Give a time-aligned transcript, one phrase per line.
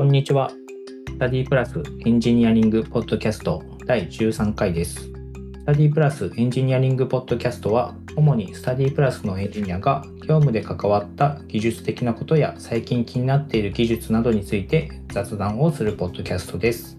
[0.00, 0.50] こんにちは。
[1.08, 4.94] スタディプラスエンジニアリングポッドキャスト第13回です。
[4.94, 5.12] ス
[5.66, 16.96] タディプラスエンジニアリングポッドキャストは、主にスタディプラスのエンジニアが業務で関わった技術的なことや最近気になっている技術などについて雑談をするポッドキャストです。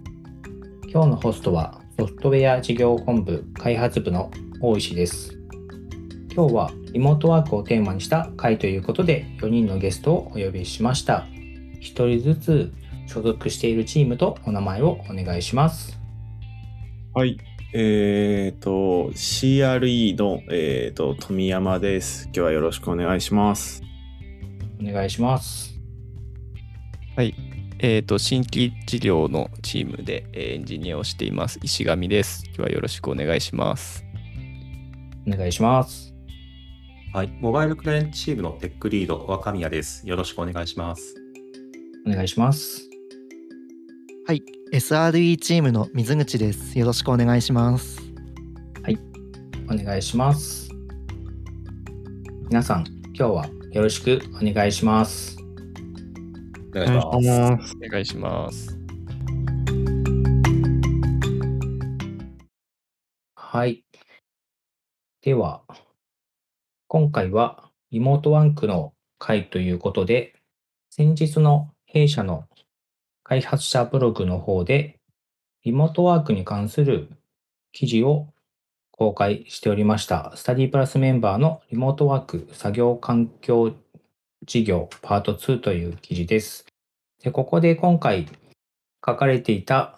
[0.88, 4.30] 今日のホストはソフトウェア事業本部開発部の
[4.62, 5.40] 大石です。
[6.36, 11.26] 今日はリモートワークをテーマにした回ということで4人のゲストをお呼びしました。
[11.82, 12.72] 1人ずつ
[13.12, 16.00] 所属しているチームとお名前をお願いします。
[17.14, 17.38] はい。
[17.74, 22.26] えっ、ー、と、CRE の、えっ、ー、と、富山です。
[22.26, 23.84] 今日はよろしくお願いします。
[24.82, 25.78] お願いします。
[27.18, 27.36] はい。
[27.80, 32.44] えっ、ー、と、新規事業のチームでエンジニアをしています、石上です。
[32.48, 34.06] 今日はよろしくお願いします。
[35.28, 36.14] お願いします。
[37.14, 37.28] はい。
[37.42, 40.08] モバイルクライアントチームのテックリード、若宮です。
[40.08, 41.16] よろしくお願いします。
[42.08, 42.91] お願いします。
[44.28, 46.78] はい、SRE チームの水口です。
[46.78, 48.00] よろしくお願いします。
[48.84, 48.98] はい、
[49.68, 50.70] お願いします。
[52.48, 55.36] 皆さん、今日はよろしくお願いします。
[56.70, 57.76] お願いします。
[57.76, 58.78] お願いします。
[63.36, 63.84] はい。
[65.24, 65.64] では、
[66.88, 70.36] 今回はリモートワークの回ということで、
[70.92, 72.46] 先日の弊社の
[73.32, 75.00] 開発者ブログの方で、
[75.64, 77.08] リモートワークに関する
[77.72, 78.28] 記事を
[78.92, 80.34] 公開しておりました。
[80.36, 83.72] スタディプラスメンバーのリモートワーク作業環境
[84.46, 86.66] 事業パート2という記事です。
[87.24, 88.28] でここで今回
[89.06, 89.98] 書かれていた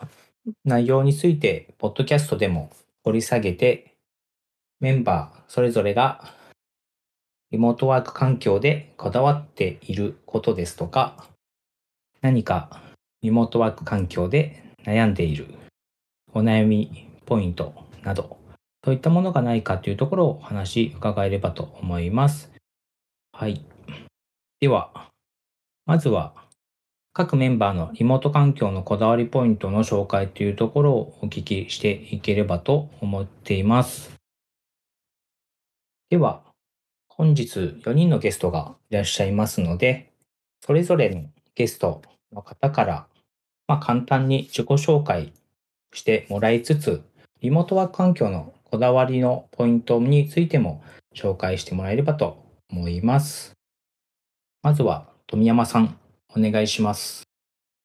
[0.64, 2.70] 内容について、ポッドキャストでも
[3.04, 3.96] 掘り下げて、
[4.80, 6.36] メンバーそれぞれが
[7.50, 11.26] リモートワーク環境でこだわっていることですとか、
[12.22, 12.93] 何か
[13.24, 15.48] リモートワーク環境で悩んでいる
[16.34, 17.74] お悩みポイント
[18.04, 18.38] など、
[18.84, 22.52] そういったものがないかというところをお話伺えればと思います。
[23.32, 23.66] はい。
[24.60, 25.10] では、
[25.86, 26.34] まずは
[27.14, 34.12] 各メンバーのリモート環境のこだわりポイントの紹介というところをお聞きしていければと思っています。
[36.10, 36.44] では、
[37.08, 40.12] 本日4人のゲストがいらっしゃいますので、
[40.66, 42.02] それぞれのゲスト
[42.34, 43.08] の方から
[43.68, 45.34] まあ、簡単に自己紹介
[45.94, 47.04] してもらいつつ、
[47.42, 50.84] リモートワーク環境のこだわりのポイントについても
[51.16, 53.54] 紹介してもらえればと思います。
[54.62, 55.98] まずは富山さん、
[56.36, 57.24] お願いします。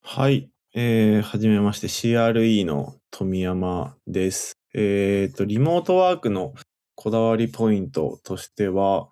[0.03, 0.49] はい。
[0.75, 4.55] えー、はじめまして、CRE の富山です。
[4.75, 6.55] えっ、ー、と、リモートワークの
[6.95, 9.09] こだわりポイントとしては、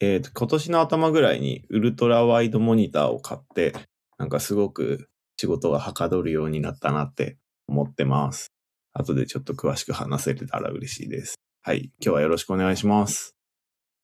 [0.00, 3.72] えっ、ー、と、今年の頭ぐらいにウルトラワイドモニターを買って、
[4.18, 5.08] なんかすごく
[5.40, 8.52] 仕事がはかどるようになったなって思ってます。
[8.92, 11.36] 後でちょっと詳しく話せれたら嬉しいです。
[11.62, 11.84] はい。
[11.84, 13.34] 今日はよろしくお願いします。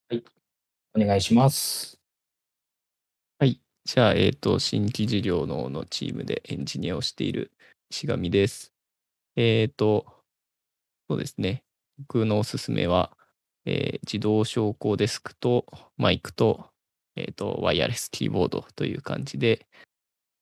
[0.08, 0.24] はい。
[0.96, 2.00] お願いします。
[3.38, 3.60] はい。
[3.84, 7.52] じゃあ、えっ、ー、と、新規事業ののチームでエンジニアをしている
[7.90, 8.72] 石上です。
[9.36, 10.06] えっ、ー、と、
[11.10, 11.64] そうですね。
[11.98, 13.14] 僕のおすすめは、
[13.66, 15.66] えー、自動昇降デスクと
[15.98, 16.70] マイクと、
[17.14, 19.66] えっ、と、ワイヤレスキーボードという感じで、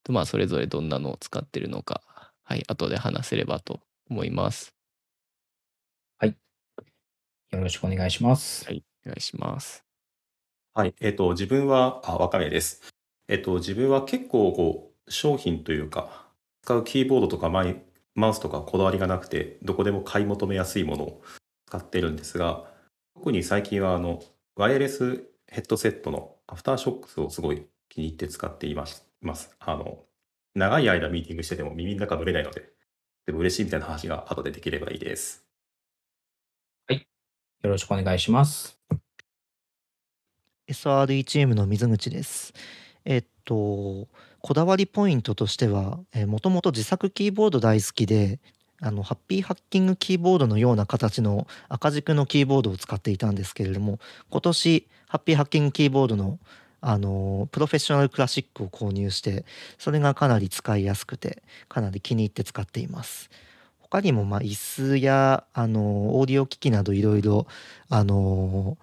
[0.05, 2.03] とまあ、それぞれどんなのを使ってるのか、
[2.45, 4.75] はい、後で話せればと思います。
[6.19, 6.37] はい。
[7.51, 8.67] よろしくお願いします。
[8.67, 9.85] はい、お願いします。
[10.75, 12.83] はい、えっ、ー、と、自分は、あ、若宮です。
[13.29, 16.29] えっ、ー、と、自分は結構、こう、商品というか、
[16.63, 17.83] 使うキーボードとかマイ
[18.15, 21.23] マウスとかこだわりがなくて、どこでも買い求めやすいものを
[21.67, 22.65] 使ってるんですが、
[23.15, 24.23] 特に最近は、あの、
[24.57, 29.07] ワイヤレスヘッドセットのアフターショックスをすごい気に入って使っています。
[29.27, 29.55] ます。
[29.59, 30.05] あの、
[30.55, 32.71] 長い間ミーティングしてても耳の中乗れないので、
[33.27, 35.45] でも嬉しいみたいな話が後でできればいいです。
[36.87, 37.07] はい。
[37.63, 38.79] よろしくお願いします。
[40.69, 42.53] SRE チームの水口です。
[43.05, 44.09] えっと、
[44.41, 48.41] こだわりポイントとしては、もともと自作キーボード大好きで、
[48.81, 53.99] あのハッピーハッキングキーボードのような形の赤軸のキーボードを使っていたんですけれども
[54.31, 56.39] 今年ハッピーハッキングキーボードの
[56.87, 59.47] あのプロフェッショナルクラシックを購入して
[59.79, 63.31] それがかなり使いやすくてかなり気に入って使っています。
[63.81, 67.47] 他にもまあ椅子やあのオーディオ機器などいろいろ
[67.89, 68.77] あの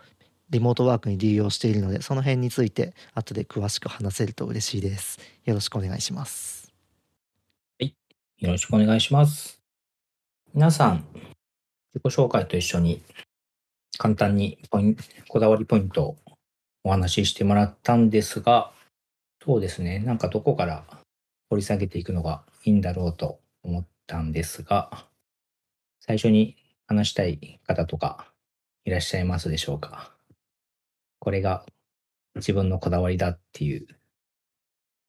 [0.50, 5.20] リモートワークに利用しているのでその辺について後で詳しく話せると嬉しいです。
[5.46, 6.74] よろしくお願いします。
[7.80, 7.94] はい。
[8.40, 9.62] よろしくお願いします。
[10.56, 11.06] 皆さん
[11.94, 13.04] 自己紹介と一緒に
[14.00, 14.98] 簡単にポイン
[15.28, 16.18] こだわりポイントを
[16.84, 18.72] お話ししてもらったんですが、
[19.44, 20.84] そうですね、なんかどこから
[21.50, 25.08] 掘り下げていくのがいいんだろうと思ったんですが、
[26.00, 26.56] 最初に
[26.88, 28.32] 話したい方とか
[28.86, 30.12] いらっしゃいますでしょうか？
[31.20, 31.66] これが
[32.36, 33.88] 自分のこだわりだっていう。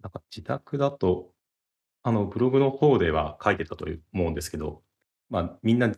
[0.03, 1.31] なんか自宅だと、
[2.03, 4.83] あの、ブログの方では書いてたと思うんですけど、
[5.31, 5.93] まあ、みんな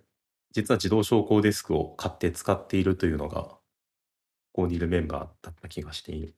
[0.52, 3.58] 実は自動昇降デスクを買って使っているというのが、
[4.54, 6.32] ここにいるメンバーだった気がして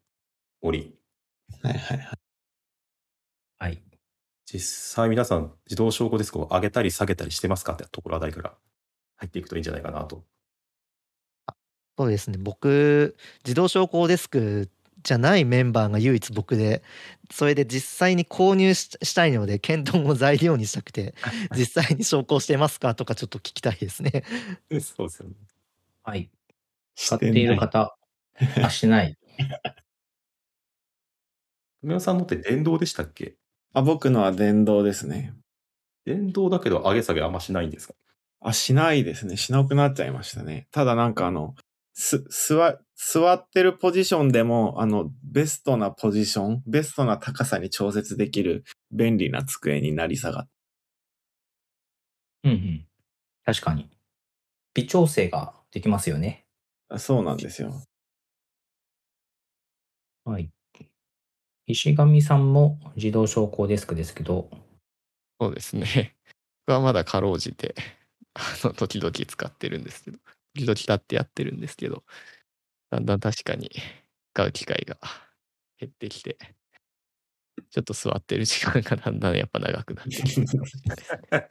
[0.62, 0.96] おり、
[1.62, 2.18] はいはいはい。
[3.58, 3.82] はい。
[4.46, 8.54] 実際皆さん自動昇降デスクを上げたり下げたりしてますかってところあたりから
[9.16, 10.24] 入っていくといいんじゃないかなと。
[11.98, 12.38] そうですね。
[12.38, 14.70] 僕、自動昇降デスク
[15.02, 16.82] じゃないメンバーが唯一僕で、
[17.30, 21.14] それで実際に購入ししたいので、検討を材料にしたくて、
[21.54, 24.24] 実際に昇降してますかとかちょっと聞きたいですね。
[24.80, 25.34] そうですよね。
[26.02, 26.30] はい。
[26.94, 27.94] 使しっている方、
[28.62, 29.16] あ、しない。
[31.82, 33.36] 富山さんのって電動でしたっけ？
[33.74, 35.34] あ、僕のは電動ですね。
[36.06, 37.94] 電動だけど上げ下げあんましないんですか？
[38.42, 39.36] あ、しないですね。
[39.36, 40.68] しなくなっちゃいましたね。
[40.72, 41.54] ただなんかあの、
[41.94, 50.48] す、座、座ってるポジションでも、あの、ベストなポジション、ベストな高さに調節できる便利な机になり下がっ
[52.44, 52.86] うんうん。
[53.44, 53.90] 確かに。
[54.74, 56.46] 微調整ができますよね。
[56.90, 56.98] た。
[57.00, 57.82] そうなんですよ。
[60.26, 60.50] はい。
[61.68, 64.50] 石上さんも自動昇降デスクですけど、
[65.40, 66.16] そうですね。
[66.66, 67.76] 僕はまだかろうじて、
[68.34, 70.18] あの、時々使ってるんですけど、
[70.54, 72.04] 時々立ってやってるんですけど、
[72.90, 73.70] だんだん確かに
[74.34, 74.98] 使う機会が
[75.78, 76.36] 減ってきて、
[77.70, 81.50] ちょっと座ってる時間がだんだんやっぱ長くなってきてるかもしれないですね。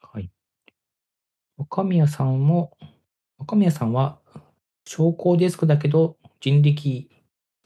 [0.00, 0.30] はい。
[1.56, 2.76] 若宮さんも、
[3.38, 4.20] 若宮さんは
[4.84, 7.10] 昇降デスクだけど人力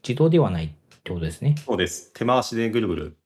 [0.03, 0.69] 自動ではないっ
[1.01, 1.55] てことですね。
[1.65, 2.11] そうです。
[2.13, 3.17] 手回しでぐるぐる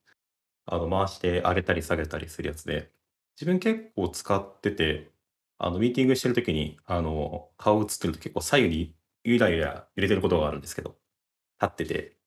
[0.67, 2.91] あの回して上げたり下げたりするやつで、
[3.35, 5.09] 自分結構使ってて、
[5.57, 10.95] あのミーティングしてるときにあの顔映ってると結構左右にゆらゆら揺れてることがあるんですけど、
[11.59, 12.17] 立ってて、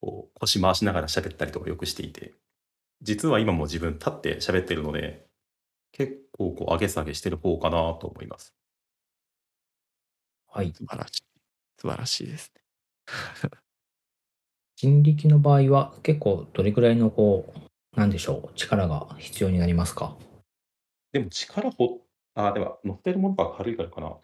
[0.00, 2.34] こう腰回しながら喋ったりとかよくしていて、
[3.02, 5.26] 実は今も自分立って喋ってるので、
[5.92, 8.52] 結構こう上げ下げしてる方かなと思います。
[10.48, 10.72] はい。
[10.72, 11.31] 素晴らしい。
[11.82, 12.62] 素晴らしいですね。
[14.76, 20.16] 人力の場合は結構どれくらいのこう、なんでしょう、力が必要になりますか？
[21.10, 21.98] でも力ほ、
[22.36, 24.16] あ、でも乗ってるものが軽いからかな。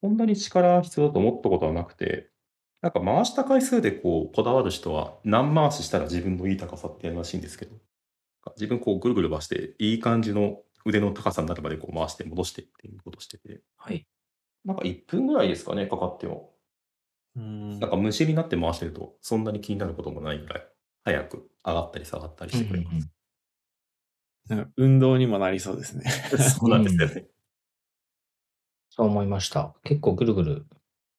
[0.00, 2.30] そんなに力必要だと思ったことはなくて、
[2.80, 7.74] なんか回した回数でこうこだわる人は何回ししたら自分のいい高さってやるらしいんですけど、
[8.54, 14.06] 自分こうぐるぐる回していい感じの腕の高さになるまでこう回して戻してっていうことをしてて、はい。
[14.64, 16.49] なんか1分ぐらいですかね、かかっても。
[17.36, 20.66] うんなんか無心になって回してるとそんなに気になることもないぐらい
[21.04, 23.08] 早く上がったり下がったりしてくれます。
[24.48, 26.10] なんか運動にもなりそうですね。
[26.38, 27.28] そうなんですよね。
[28.90, 29.74] そう思いました。
[29.84, 30.66] 結構ぐるぐる、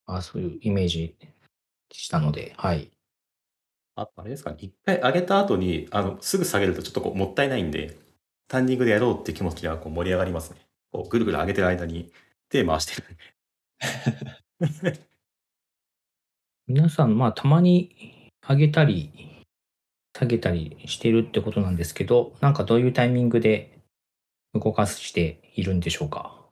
[0.05, 1.15] あそういうイメージ
[1.91, 2.91] したので、はい。
[3.95, 7.97] あとあれですかね、一回上げた後に、あの、すぐ下げるとちょっとこうもったいないんで、ス
[8.49, 10.59] タンディングでやろうって気持ちがこう盛り上がりますね。
[10.91, 12.11] こうぐるぐる上げてる間に
[12.49, 14.99] 手回してるんで。
[16.73, 19.11] 皆さん、まあ、たまに上げたり、
[20.18, 23.78] 下げたりしてるってことなんですけど、なんかどういうタイミングで
[24.54, 26.45] 動かしているんでしょうか？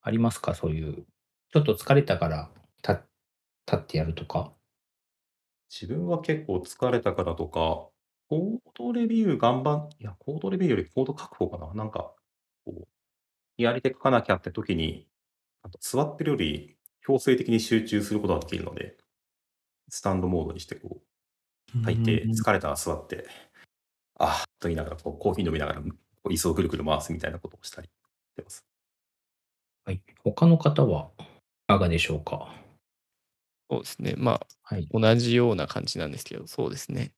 [0.00, 0.54] ありますか？
[0.54, 1.04] そういう、
[1.52, 2.48] ちょっと疲れたから
[2.78, 3.02] 立
[3.74, 4.52] ってやるとか。
[5.68, 11.74] 自分は結構疲れたからとか、コードレビュー頑張ん、いや、コードレビューよりコード書く方かな。
[11.74, 12.14] なんか、
[12.64, 12.88] こう、
[13.58, 15.06] やり手書かなきゃって時に、
[15.62, 18.96] あと座ってるより強制的に集中することができるので、
[19.90, 21.02] スタンドモードにしてこ
[21.74, 23.26] う、書いて、疲れたら座って、
[24.18, 25.88] ああ、と言いながら、こうコーヒー飲みながら、こ
[26.24, 27.90] う椅子をぐるぐる回すみたいなことをしたりし
[28.36, 28.64] てます。
[29.84, 30.02] はい。
[30.22, 31.22] 他の方はい
[31.68, 32.54] かがでしょうか？
[33.70, 34.14] そうですね。
[34.16, 34.88] まあ、はい。
[34.92, 37.12] 同じような感じなんですけど、そうですね。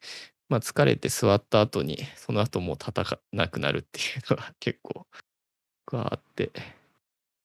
[0.49, 5.07] まあ、疲れて座った後に、その後もう叩かなくなるっていうのは 結構、
[5.93, 6.53] あって、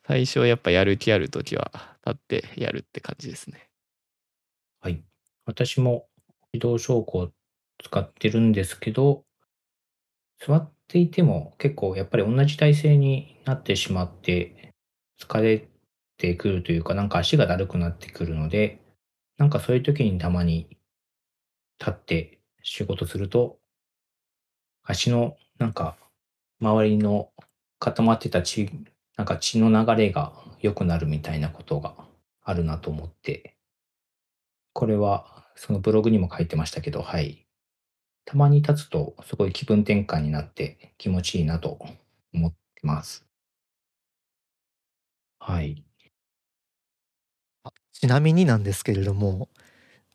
[0.05, 1.71] 最初やっぱやる気あるときは
[2.05, 3.69] 立ってやるって感じですね。
[4.81, 5.03] はい。
[5.47, 6.09] 私も
[6.51, 7.31] 自動昇降
[7.81, 9.23] 使ってるんですけど、
[10.45, 14.73] 座っていても結構やっぱり同じ体勢になってしまって
[15.17, 15.69] 疲れ
[16.17, 18.81] てくるというか、なんか足がだるくなってくるので、
[19.37, 20.67] なんかそういう時にたまに
[21.79, 23.57] 立って仕事すると、
[24.83, 25.95] 足のなんか
[26.59, 27.29] 周りの
[27.79, 28.69] 固まってた血、
[29.15, 31.95] なんか血の流れが良くなるみたいなことが
[32.43, 33.53] あるなと思って、
[34.73, 37.43] これはそのブログにも書いてましたけど、はい。
[38.25, 41.79] たまに立つとすごい気分転換になって気持ちいいなと
[42.33, 43.25] 思ってます。
[45.39, 45.83] はい。
[47.63, 49.47] あちなみになんですけれども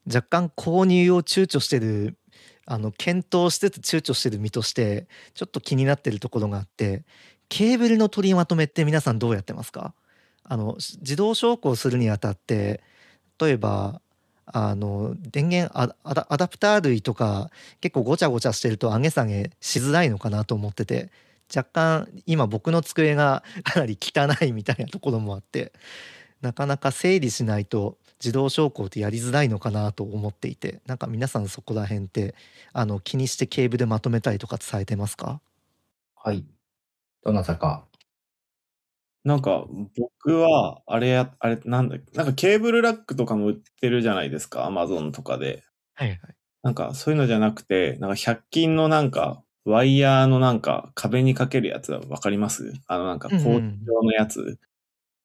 [0.07, 2.19] 若干購入を躊躇してる
[2.67, 7.05] あの検討しつつ躊躇してる身としてちょっと気になってるところがあって
[7.49, 9.95] ケーブルの取りまとめって皆さんどうやってますか？
[10.45, 12.83] あの自動昇降するにあたって
[13.41, 14.02] 例えば
[14.53, 21.11] あの電源アダアダプター類とか結構ごちゃごちゃしてると上げ下げしづらいのかなと思ってて
[21.55, 25.73] 若干今僕の机が かなり汚いみたいなところもあって
[26.43, 32.35] なかなか整理しないと自動昇降ってやりづらいのかなと思っていてなんか皆さんそこら辺って
[32.73, 35.41] あの気にしてケーブルでまとめたりとか伝えてますか？
[36.15, 36.45] はい。
[37.25, 37.87] どなたか。
[39.25, 45.63] なんか、僕は、あれや、あれ、なんだっけ、なんかケーブルラックとかも売ってるじゃないですか、アマゾンとかで。
[45.95, 46.21] はいはい
[46.65, 52.73] なんか、そういうのじゃなくて、なんか、100均のなんか、ワイヤーのなんか、壁にかけるやつわかります？
[52.87, 54.59] あの、なんか、うんうん工事用のやつ。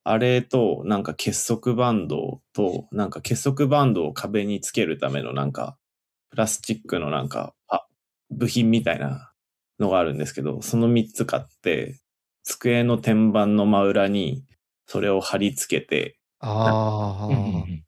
[0.03, 5.77] あれと、なんか結束バンドと、なんか結束バンドを壁につけるためのなんか、
[6.31, 7.87] プラスチックのなんか、あ、
[8.31, 9.33] 部品みたいな
[9.79, 11.99] のがあるんですけど、その3つ買って、
[12.47, 14.45] 机の天板の真裏に
[14.85, 17.27] それを貼り付けて、あ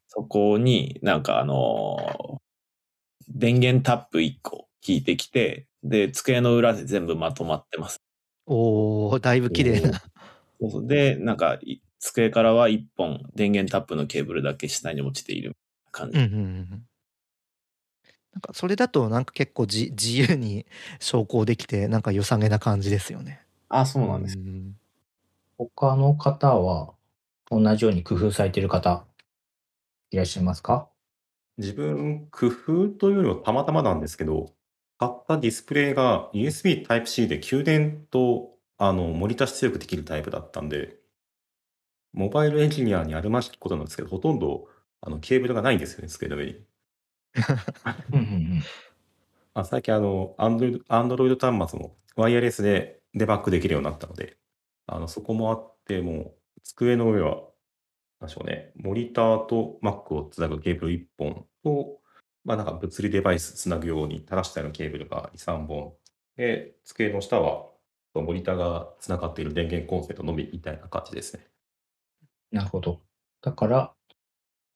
[0.08, 2.40] そこになんかあのー
[3.32, 8.02] 電源タップ1個引いてきて、で、机の裏で全部まとまってます。
[8.44, 10.00] おおだいぶ綺麗な
[10.60, 15.52] そうそうで、なんか、い机からは1本電源タップのケーブルだけ下に落ちている
[15.92, 16.18] 感じ。
[16.18, 16.82] うんうんうん
[18.32, 20.64] なんかそれだとなんか結構じ自由に
[21.00, 23.42] 昇降できてなんか良さげな感じですよね。
[23.70, 24.36] あ、そうなんです。
[24.36, 24.74] ん
[25.58, 26.94] 他の方は
[27.50, 29.06] 同じように工夫されている方
[30.12, 30.88] いらっしゃいますか？
[31.58, 34.52] 自分、工夫というよりはたまたまなんですけど、
[34.98, 40.98] 買ったディスプレイが USB Type-C で給電とあのモニター出力できるタイプだったんで、
[42.12, 44.68] モバイルエンジニアにあるまじきことなんですけど、ほとんど
[45.00, 46.64] あのケーブルがないんですよね、机の上に。
[48.12, 48.62] うんうんうん。
[49.54, 54.36] あ最近あの、Android, Android 端末もワイヤレスでデバッグできるようになったので、
[54.86, 57.42] あのそこもあって、もう机の上は、
[58.20, 62.00] なんでしょうね、モニターと Mac をつなぐケーブル1本と、
[62.44, 65.94] まあなんか物理デバイスつなぐように垂らしたようなケーブルが2、3本。
[66.36, 67.70] で、机の下は
[68.14, 71.46] モニターがつながっている電源コンセントのみみたいな感じですね。
[72.50, 73.00] なるほど。
[73.42, 73.92] だから、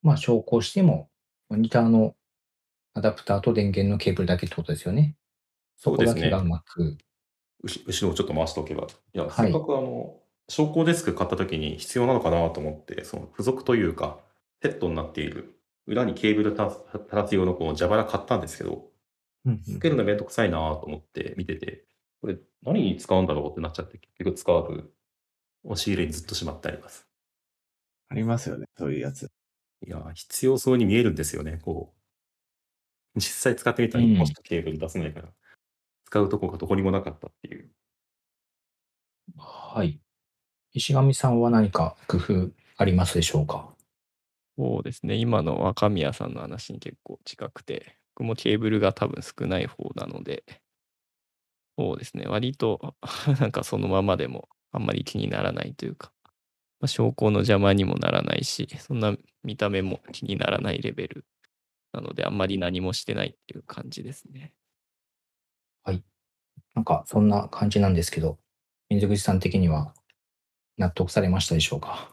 [0.01, 1.09] まあ、昇降しても、
[1.49, 2.15] モニターの
[2.93, 5.15] アダプターと電源のケーブルだけってことですよね。
[5.75, 6.97] そこだけがうまく。
[7.65, 8.83] うし後ろをちょっと回しておけば。
[8.83, 10.15] いや、はいせっかくあの、
[10.47, 14.19] 昇降デスク買った時に必要なのかなと思って、その付属というか、
[14.61, 16.63] セットになっている、裏にケーブル垂
[17.11, 18.85] らす用のこの蛇腹買ったんですけど、
[19.45, 21.85] うんつけるのめんどくさいなと思って見てて、
[22.21, 24.91] これ何に使うんだろうってなっちゃって、結局使わず、
[25.63, 27.07] 押し入れにずっとしまってあります。
[28.09, 29.31] ありますよね、そういうやつ。
[29.85, 31.93] いや、必要そうに見えるんですよね、こ
[33.15, 33.19] う。
[33.19, 35.29] 実際使ってみたらうん1本しかケーブル出せないから、
[36.15, 37.69] 使うとこがどこにもなかったっていう。
[39.37, 39.99] はい。
[40.71, 43.75] 石上さんは何か工夫ありますでしょうか？
[44.57, 45.15] そうですね。
[45.15, 50.45] 今の若宮さんの話に結構近くて、僕もケーブルが多分少ない方なので、
[51.77, 52.23] そうですね。
[52.27, 52.95] 割と、
[53.41, 56.13] なんかそのままでもあんまり気にならないというか、
[56.79, 61.25] まあ、証拠の邪魔にもならないし、そんな見た目も気にならないレベル
[61.91, 64.53] なので、あんまり何もしてないっていう感じですね。
[66.75, 68.37] なんか、そんな感じなんですけど、
[68.89, 69.93] 水口さん的には
[70.77, 72.09] 納得されましたでしょうか？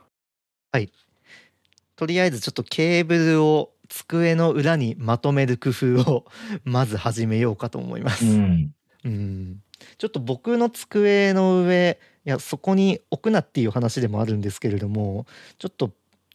[1.97, 6.25] とりあえずちょっとケーブルを机の裏にまとめる工夫を
[6.65, 8.25] まず始めようかと思います。
[8.25, 8.75] うん。
[9.05, 9.63] うん
[9.99, 15.27] ちょっと僕の机の上いやそこに置くなっていう話でもあるんですけれども
[15.59, 15.91] ちょっと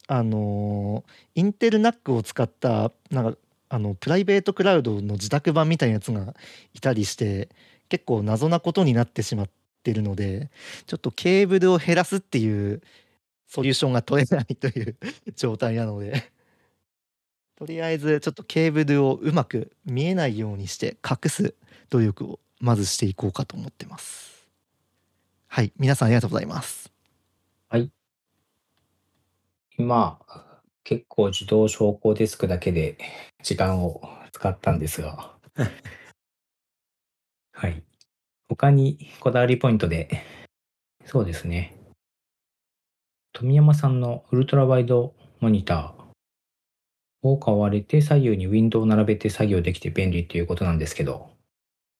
[0.08, 3.38] あのーインテルナックを使ったなんか
[3.70, 6.34] あのプライベートクラウドの自宅版みたいなやつが
[6.74, 7.50] いたりして
[7.90, 9.50] 結構謎なことになってしまっ
[9.84, 10.50] てるので
[10.86, 12.82] ちょっとケーブルを減らすっていう
[13.48, 14.96] ソリューションが取れないという
[15.36, 16.32] 状態なので
[17.56, 21.56] とりあえずちょっとケーブルをうまく見えないようにして隠す
[21.90, 24.48] 努力をまずしていこうかと思ってます。
[25.48, 26.92] はい、皆さんありがとうございます。
[27.70, 27.92] はい
[29.80, 30.20] 今、
[30.88, 32.98] 結構自動昇降デスクだけで
[33.44, 34.01] 時間を
[34.32, 35.36] 使ったんですが、
[37.51, 37.84] はい。
[38.48, 40.24] 他にこだわりポイントで、
[41.03, 41.75] そうですね。
[43.34, 46.06] 富山さんのウルトラワイドモニター
[47.22, 51.36] を買われて左右にウィンドウを並べて作業できて便利ということなんですけど、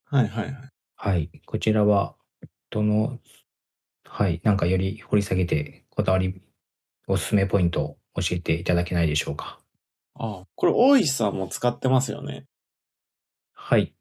[0.06, 0.70] はいはいはい。
[0.96, 1.42] はい。
[1.46, 2.16] こちらは、
[2.70, 3.20] どの、
[4.06, 4.40] はい。
[4.46, 6.42] なんかより掘り下げて、こだわり、
[7.06, 9.60] おすすめポイントを教えていただけないでしょうか？
[10.20, 12.46] あこれ、大石さんも使ってますよね。
[13.54, 13.94] はい。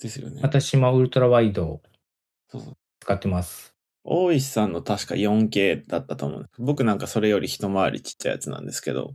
[0.00, 0.40] ですよね。
[0.42, 1.82] 私もウルトラワイドを
[2.48, 2.76] そうそう。
[3.00, 3.74] 使ってます。
[4.04, 6.50] 大石さんの確か 4K だったと思う。
[6.58, 9.14] 僕なんかそれより一回りちっちゃいやつなんですけど、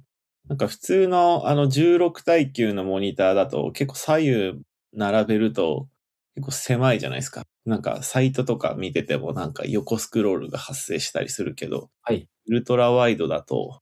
[0.49, 4.59] なんか普通のあの16対9のモニターだと結構左右
[4.93, 5.87] 並べると
[6.35, 7.43] 結構狭いじゃないですか。
[7.65, 12.27] なんかサイトとか見ててもなんか横スクロールが発生したりするけど、はい。
[12.47, 13.81] ウルトラワイドだと、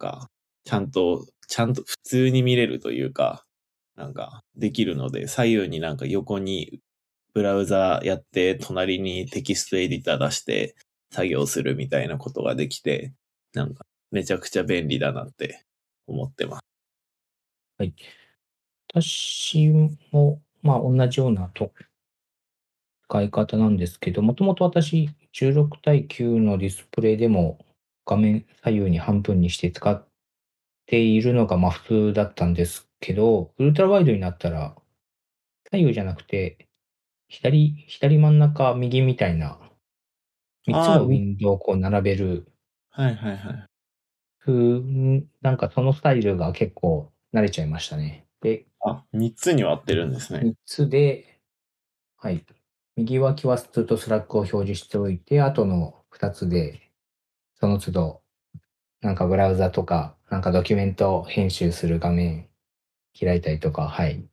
[0.00, 0.30] なんか
[0.64, 3.44] ちゃんと、ちゃんと普通に見れるというか、
[3.96, 6.80] なんかできるので、左右になんか横に
[7.34, 10.76] ブラウザやって、隣にテキストエディター出して
[11.10, 13.12] 作業するみたいなことができて、
[13.54, 15.64] なんかめちゃくちゃ便利だなって
[16.06, 16.62] 思ってます。
[17.78, 17.94] はい。
[18.94, 19.68] 私
[20.12, 21.72] も、まあ、同じようなと
[23.08, 27.58] 使い方なんですけど、もともと私、16対9のディスプレイでも
[28.08, 30.08] 画面左右に半分にして使っ
[30.86, 34.74] ているのがまあ普通だったんですけど、ウルトラワイドになったら、
[35.70, 36.68] 左右じゃなくて、
[37.28, 39.60] 左、左真ん中、右みたいな、
[40.66, 42.50] 3つのウィンドウをこう並べる
[42.98, 43.66] はいはいはい。
[44.40, 48.26] 風、なんかそのスタイルが結構慣れちゃいましたね。
[48.40, 50.40] で、あ、3つに割ってるんですね。
[50.40, 51.40] 3つで、
[52.16, 52.44] はい。
[52.96, 56.87] 右脇はずっと Slack を表示しておいて、後の2つで、
[57.60, 58.22] その都度、
[59.00, 62.48] なんかブラウザとか、なんかドキュメント編集する画面
[63.18, 64.24] 開いたりとか、はい、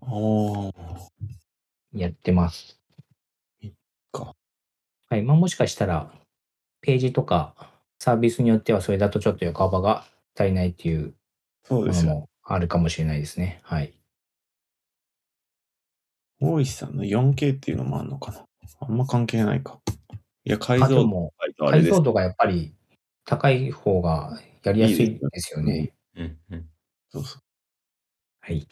[0.00, 0.72] おー。
[1.94, 2.78] やってます。
[4.12, 4.34] か。
[5.08, 5.22] はい。
[5.22, 6.10] まあもしかしたら、
[6.80, 7.54] ページとか
[7.98, 10.04] サービスによってはそれだとちょっと横幅が
[10.36, 11.12] 足りないっていうもの
[11.64, 12.12] そうですよ。
[12.12, 13.60] もあるかもしれないですね。
[13.62, 13.94] はい。
[16.40, 18.44] 大石さんの 4K っていうのもあるのかな？
[18.80, 19.78] あんま関係ないか。
[20.44, 21.32] いや、解像度も、
[21.68, 22.02] あれです解像。
[22.02, 22.74] 度がやっぱり
[23.24, 25.94] 高い方がやりやすいですよね。
[26.16, 26.66] うんうん。
[27.10, 27.42] そうそう。
[28.40, 28.66] はい。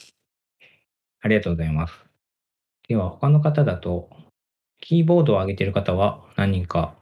[1.22, 1.94] ありがとうございます。
[2.88, 4.10] では、他の方だと、
[4.80, 6.96] キーボードを上げている方は何人か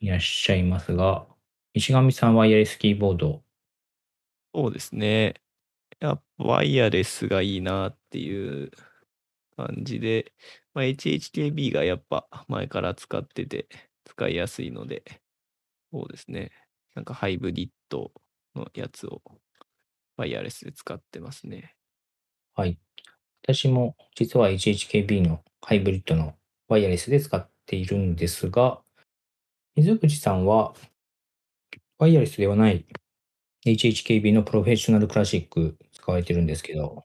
[0.00, 1.26] いらっしゃいますが、
[1.74, 3.42] 石上さんはワイヤレスキーボード、
[4.54, 5.34] そうですね。
[6.00, 8.70] やっぱワイヤレスがいいなっていう
[9.56, 10.32] 感じで、
[10.74, 13.68] まあ、HHKB がやっぱ前から使ってて
[14.06, 15.02] 使いやすいので、
[15.92, 16.52] そうですね。
[16.94, 18.12] なんかハイブリッド
[18.54, 19.20] のやつを
[20.16, 21.74] ワイヤレスで使ってますね。
[22.54, 22.78] はい。
[23.42, 26.34] 私も実は HHKB のハイブリッドの
[26.68, 28.80] ワイヤレスで使っているんですが、
[29.74, 30.74] 水口さんは
[31.98, 32.86] ワイヤレスではない
[33.66, 37.04] HHKB のプロフェッショナルクラシック使われてるんですけど、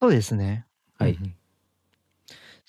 [0.00, 0.66] そうですね。
[0.98, 1.39] はい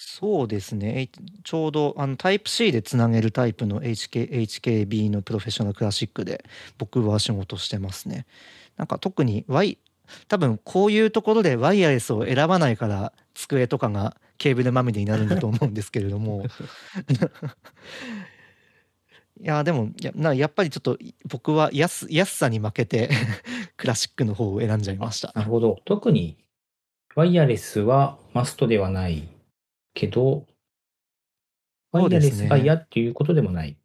[0.03, 1.09] そうですね。
[1.43, 6.43] ちょうどあのタイプ C でつなげるタイプの HK HKB のプロフェッショナルクラシックで
[6.79, 8.25] 僕は仕事してますね。
[8.77, 9.77] なんか特に Y
[10.27, 16.45] 多分こういうところでワイヤレスを選ばないから机とかがケーブルまみれになるんだと思うんですけれども
[19.39, 23.11] いやでもやなやっぱりちょっと僕は安安さに負けて
[23.77, 25.31] クラシックの方を選んじゃいました。
[25.35, 25.77] なるほど。
[25.85, 26.37] 特に
[27.13, 29.27] ワイヤレスはマストではない
[29.93, 30.45] けど、
[31.91, 33.77] ワイヤレスが嫌っていうことでもない。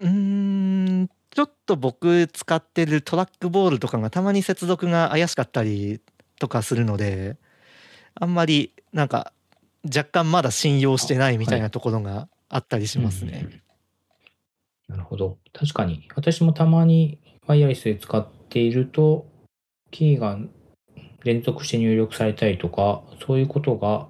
[0.00, 6.00] うーんちょっと僕使ってるトラックボールとかがたまに接続が怪しかったり
[6.38, 7.36] とかするので
[8.14, 9.32] あんまりなんか
[9.84, 13.42] 若干まだ信用してないみたいなところがあったりしますね。
[13.44, 13.62] うん
[14.88, 15.38] なるほど。
[15.52, 16.08] 確かに。
[16.14, 19.26] 私もたまにワイヤレスで使っていると、
[19.90, 20.38] キーが
[21.24, 24.08] 連続して入力されたりとか、そういうことが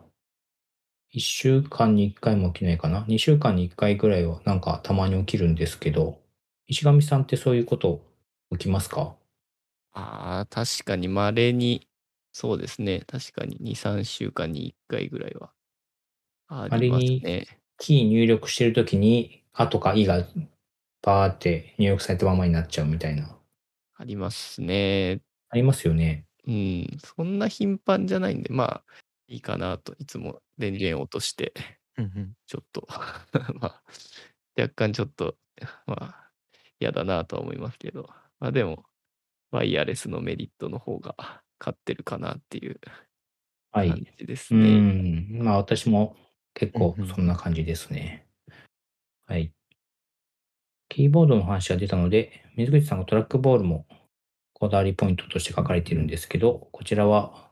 [1.14, 6.20] 1週間に1回も起きないかな？2週間に1回ぐらいはなんかたまに起きるんですけど、
[6.66, 8.04] 石上さんってそういうこと
[8.52, 9.14] 起きますか？
[9.92, 11.86] ああ、確かに稀に、
[12.32, 13.02] そうですね。
[13.06, 15.50] 確かに2、3週間に1回ぐらいは
[16.48, 17.46] ありますね。
[17.78, 20.24] キー入力してるときに、あとかいが
[21.02, 23.34] バーって入力されたままになっちゃうみたいな。
[23.96, 25.20] ありますね。
[25.48, 26.26] ありますよね。
[26.46, 28.82] うん、そんな頻繁じゃないんで、まあ、
[29.28, 31.52] いいかなと、いつも電源落として、
[31.96, 32.86] うんうんちょっと、
[33.60, 33.82] まあ、
[34.58, 35.36] 若干ちょっと、
[35.86, 36.30] まあ、
[36.80, 38.08] 嫌だなとは思いますけど、
[38.40, 38.84] まあでも、
[39.50, 41.14] ワイヤレスのメリットの方が
[41.58, 42.80] 勝ってるかなっていう
[43.72, 43.90] はい。
[43.90, 44.78] 感じですうね。
[44.78, 45.42] ん。
[45.42, 46.16] まあ私も
[46.54, 48.26] 結構そんな感じですね。
[49.26, 49.52] はい。
[50.88, 53.86] キーボードの話が出たので、水口さんがトラックボールも
[54.52, 57.47] こだわりポイントとして書かれているんですけど、こちらは、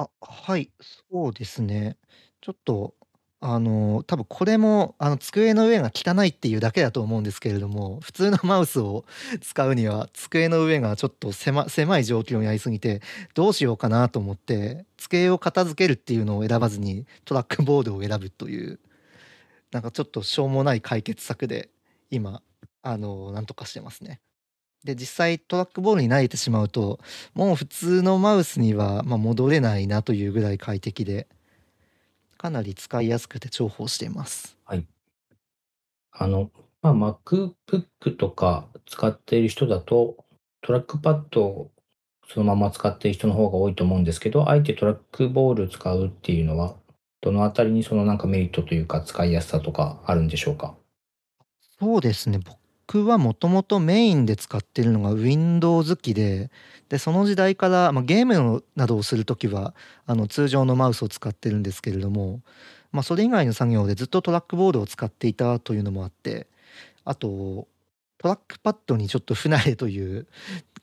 [0.00, 0.70] あはい
[1.10, 1.96] そうですね。
[2.40, 2.94] ちょっと
[3.42, 9.04] あの多分これもあの机の上が汚いっていうだけだと思うんですけれども普通のマウスを
[9.40, 13.00] 使うには机の上がちょっと狭狭い状況にありすぎて
[13.34, 18.78] どうしようかなと思って机を片付けるっていうのを選ばずにトラックボードを選ぶという
[19.72, 21.70] なんかちょっとしょうもない解決策で
[22.10, 22.42] 今
[22.82, 24.20] あのなんとかしてますね。
[24.84, 27.00] で実際トラックボールに慣れてしまうと
[27.34, 31.26] もう普通のマウスにはまあ戻れないなというぐらい快適で。
[32.38, 34.56] かなり使いやすくて重宝しています。
[34.64, 34.86] はい。
[36.10, 36.94] あの、まあ、
[37.26, 40.24] MacBook とか使っている人だと、
[40.62, 41.70] トラックパッドを
[42.26, 46.76] そのまま使っている人の方が多いと思うんですけど、あえてトラックボール使うっていうのは、
[47.20, 50.74] どのあたりにそのなんかメリットというか使いやすさとかあるんでしょうか？
[51.78, 52.38] そうですね。
[52.38, 52.56] 僕
[52.92, 56.50] 僕はもともとメインで使ってるのが Windows 機で、
[56.88, 59.76] で、その時代から、まあ、ゲームなどをするときは、
[60.06, 62.40] あの、通常のマウスを使ってるんですけれども、
[62.90, 66.48] まあ、それ以外の作業でずっとトラックボールを使っていたというのもあって、
[67.04, 67.68] あと、
[68.18, 70.26] トラックパッドにちょっと不慣れという、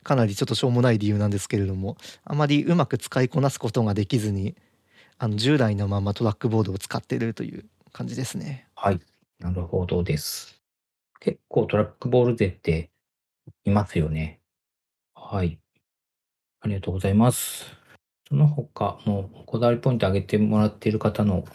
[0.03, 4.55] かなりちょっとしょうもない理由なんですけれども、あまりうまく使いこなすことができずに、
[5.17, 8.65] あの、従来のままトラックボードを使ってるという感じですね。
[8.75, 9.01] はい。
[9.41, 10.56] なるほどです。
[11.19, 12.91] 結構トラックボール勢って
[13.65, 14.39] いますよね。
[15.13, 15.59] はい。
[16.61, 17.65] ありがとうございます。
[18.27, 21.45] その他、もうこだわりポイント挙げてもらっている方の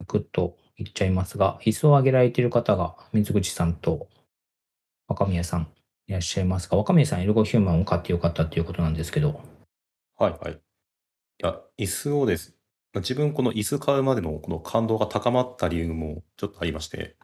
[0.00, 4.08] サクッと言っちゃいますが、椅子を挙げられている方が水口さんと
[5.08, 5.68] 若宮さん
[6.06, 9.40] いらっしゃいますが、若宮さんエルゴヒューマンを買ってよかったっていうことなんですけど、
[10.16, 10.52] はいはい。
[10.52, 10.56] い
[11.38, 12.54] や、椅子をです。
[12.94, 17.16] 自分この椅子買うまでのこの感動が高まった理由もちょっとありまして、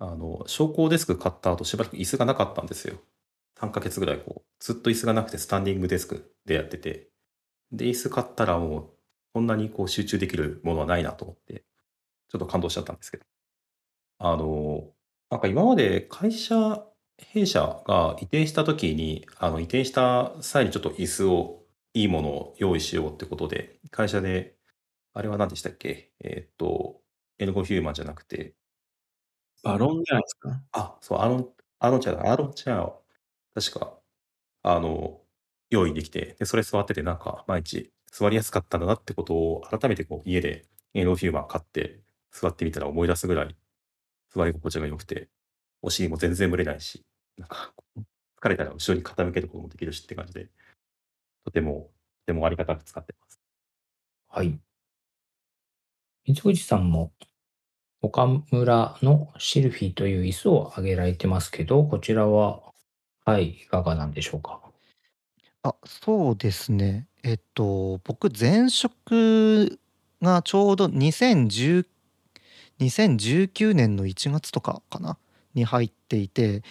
[0.00, 2.96] あの、昇降デスク買った後しばらく椅子がなかったんですよ。
[3.60, 7.10] 3ヶ月ぐらいこう、ずっと椅子がなくてスタンディングデスクでやってて、
[7.70, 8.90] で、椅子買ったらもう、
[9.34, 11.64] こんなにこう集中できるものはないなと思って、
[12.30, 13.24] ちょっと感動しちゃったんですけど。
[14.18, 14.90] あの、
[15.30, 16.86] なんか今まで会社、
[17.18, 21.58] 弊社が移転した時に、あの移転した際にちょっと椅子を、
[21.92, 24.56] いいものを用意しようってことで、会社で、
[25.12, 26.12] あれは何でしたっけ？
[26.20, 27.00] えーっと、
[27.38, 28.54] エルゴヒューマンじゃなくて、
[29.64, 30.62] バロンじゃないですか。
[30.72, 31.48] あ、そう、アーロン、
[31.80, 33.02] アーロンチェアだ、アーロンチェアを、
[33.54, 33.98] 確か、
[34.62, 35.22] あの、
[35.70, 42.00] 用意できて、で、それ座ってて、なんか、毎日座りやすかったんだなってことを、改めてこう、家でエロフューマー買って、
[42.32, 43.56] 座ってみたら思い出すぐらい、
[44.34, 45.30] 座り心地が良くて、
[45.82, 47.04] お尻も全然蒸れないし、
[47.38, 47.74] なんか、
[48.42, 50.50] 疲れたら後ろに傾けることもできるしって感じで、
[51.44, 51.92] とても、
[52.26, 53.40] とてもありがたく使ってます。
[54.28, 54.60] はい。
[56.26, 57.12] 水口さんも
[58.02, 62.60] 岡村のシルフィーという椅子を挙げられてますけど、こちらは、
[63.26, 64.60] はい、いかがなんでしょうか？
[65.62, 67.06] あ、そうですね。
[67.22, 69.78] えっと、僕、前職
[70.22, 71.84] がちょうど2019
[73.74, 75.18] 年の1月とかかな？
[75.54, 76.62] に入っていて、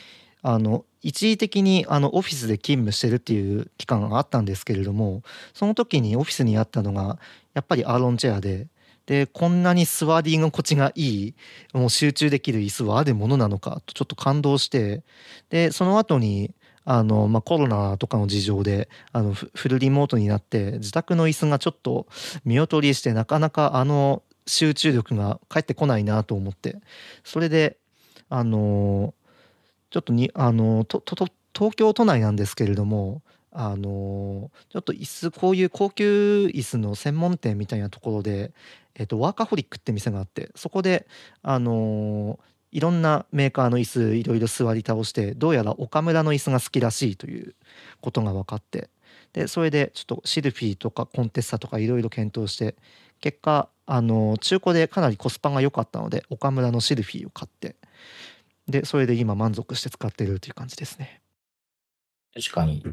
[0.42, 5.22] あの、一時的にあのオフィスで勤務してるっていう期間があったんですけれども、
[5.54, 7.20] その時にオフィスにあったのが、
[7.54, 8.68] やっぱりアーロンチェアで、
[9.10, 11.34] で、こんなに座り心地がいい、
[11.74, 15.02] もう集中できる椅子はあるものなのかとちょっと感動して、
[15.50, 16.54] で、その後に、
[16.86, 22.06] あの、まあ、コロナとかの事情で、あの、フルリモートになって、自宅の椅子がちょっと
[22.46, 26.78] 見劣りして、なかなかあの集中力が返ってこないなと思って、
[27.24, 27.78] それで、
[28.30, 29.16] あの、
[29.90, 38.52] ちょっとに、あの、と、と東京都内なんですけれども、あの、ちょっと椅子、こういう高級椅子の専門店みたいなところで、
[39.00, 41.08] えっと、ワーカホリックって店があって、そこで、
[41.42, 42.40] あの、
[42.72, 47.56] いろんなメーカーの椅子いろいろ座り倒してどうやら岡村の椅子が好きらしいという
[48.00, 48.90] ことが分かって
[49.34, 52.76] でそれでちょっとシルフィーとかコンテッサとかいろいろ検討して
[53.22, 57.76] 結果あの中古でかなりコスパが良かったので岡村のシルフィーを買って
[58.68, 61.22] でそれで今満足して使ってるという感じですね。
[62.36, 62.84] 確かに、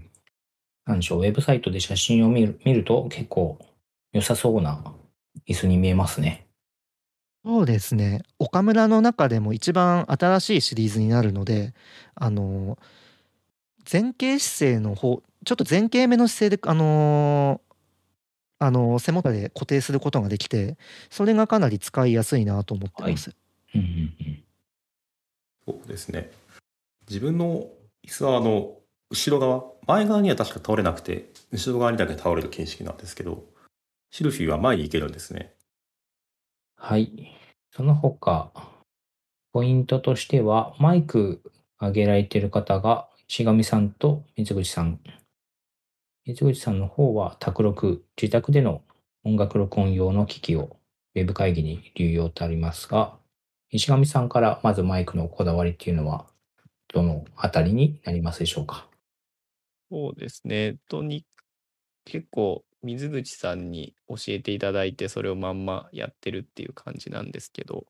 [0.87, 3.59] なんでしょう、ウェブサイトで写真を見る見ると結構
[4.13, 4.83] 良さそうな
[5.47, 6.47] 椅子に見えますね。
[7.45, 11.75] そうですね岡村の中でも一番新しいシリーズになるので
[12.17, 12.77] あの
[13.91, 17.61] 前傾姿勢の方ちょっと前傾目の姿勢であの
[18.59, 20.77] あの背もたれで固定することができて
[21.09, 23.31] それがかなり使いやすいなと思ってます。
[23.75, 24.45] うんうんうん。
[25.67, 26.31] そうですね。
[27.09, 27.69] 自分の
[28.07, 28.77] 椅子はあの、
[29.11, 33.45] 後ろ側、前側には確か倒れなくて、後ろ側にだけ倒れる形式なんですけど、
[34.11, 35.55] シルフィーは前に行けるんですね。
[36.77, 37.33] はい。
[37.71, 38.53] その他、
[39.53, 41.43] ポイントとしては、マイク
[41.81, 45.01] 上げられている方が、しがみさんと水口さん。
[46.25, 48.83] 水口さんの方は、卓録、自宅での
[49.25, 50.79] 音楽録音用の機器を
[51.15, 53.19] ウェブ会議に流用ってありますが、
[53.71, 56.27] 石上さんからまずマイクのこだわりっていうのは、
[56.89, 58.89] どのあたりになりますでしょうか？
[59.91, 60.77] そうですね。
[60.89, 61.25] とに
[62.05, 67.87] 結構水口さんに教えていただいてそれをまんまやってるっていう感じなんですけど。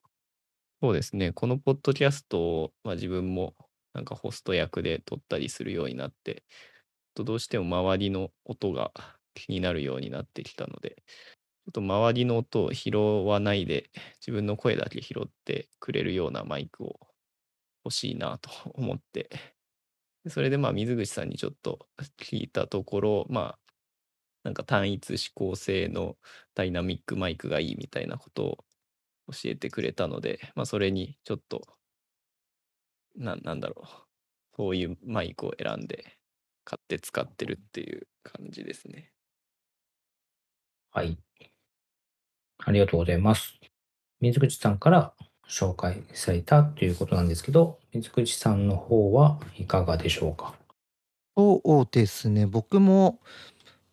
[0.83, 3.55] そうですねこのポッドキャストを、まあ、自分も
[3.95, 6.45] なんかホスト役で撮ったりするようになって
[7.15, 8.93] とどうしても周りの音が
[9.33, 11.03] 気になるようになってきたので
[11.65, 12.91] ちょっと周りの音を拾
[13.25, 17.01] わないで自分の声だけ拾ってくれるようなマイクを
[17.85, 19.31] 欲しいなと思って。
[20.29, 21.87] それでまあ水口さんにちょっと
[22.21, 23.59] 聞いたところまあ
[24.47, 26.15] なんか単一指向性の
[26.55, 28.65] ダイナミックマイクがいいみたいなことを
[29.33, 31.67] 教えてくれたので、まあ、それにちょっと
[33.17, 33.89] ななんだろう
[34.57, 36.17] そういうマイクを選んで
[36.65, 39.11] 買って使ってるっていう感じですね。
[40.93, 41.19] はい。
[42.65, 43.59] ありがとうございます。
[44.21, 45.13] 水口さんから
[45.49, 50.55] 紹介されたということなんですけど、水口さんの方はいかがでしょうか？
[51.37, 53.21] そうですね僕も、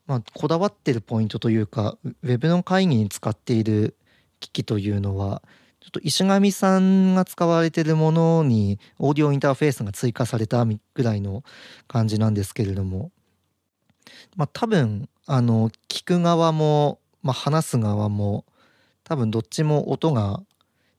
[0.06, 3.96] まあ、こだわってるポイントというかウェブの会議に使っている
[4.40, 5.42] 機器というのは
[5.80, 11.44] ちょっと石上さんが使われてるものにオーディオインターフェースが追加されたぐらいの
[11.88, 13.12] 感じなんですけれども
[14.36, 18.46] まあ多分あの聞く側も、まあ、話す側も
[19.04, 20.42] 多分どっちも音が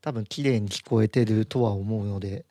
[0.00, 2.44] 多分綺麗に聞こえてるとは思うので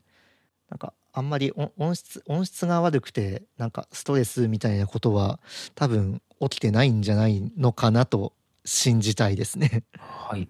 [0.69, 5.39] なんかあんまり音音質音質が悪くてなんかストレスみたいなことは
[5.75, 8.34] 多分起きてないんじゃないのかなと
[8.65, 9.84] 信じたいですね。
[9.97, 10.47] はい。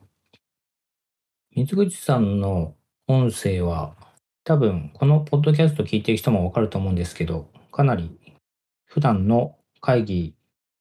[1.55, 2.75] 水口さんの
[3.07, 3.95] 音声は、
[4.43, 8.17] 多分このポッドキャスト聞いてる人もわかると思うんですけど、かなり
[8.85, 10.35] 普段の会議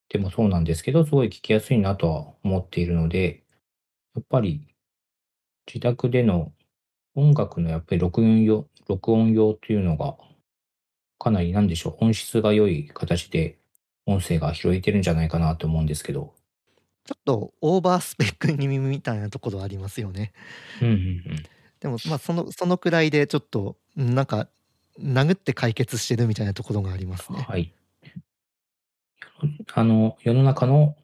[0.08, 3.42] でもそうなんですけど、すごい聞きやすいなとは思っているので、
[4.14, 4.66] やっぱり
[5.66, 6.52] 自宅での
[7.14, 10.16] 音楽のやっぱり録音用、録音用っていうのが、
[11.18, 13.58] かなりなんでしょう、音質が良い形で
[14.06, 16.34] 音声が拾えてるんじゃないかなと思うんですけど。
[17.04, 20.32] ちょっとオーバースペック気味みたいなところありますよね。
[20.80, 21.22] うんうんうん。
[21.80, 24.48] でもまあそのそのくらいでちょっとうんなんか
[25.00, 27.40] 殴って解決してるみたいなところがありますね。
[27.48, 27.72] はい。
[29.74, 30.96] あの、世の中の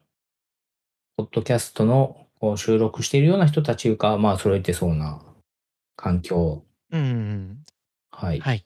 [1.17, 5.21] ポッドキャストの収録しているような人たちが、まあ、揃えてそうな
[5.97, 6.63] 環境。
[6.91, 7.57] うんうんうん。
[8.11, 8.39] はい。
[8.39, 8.63] はい。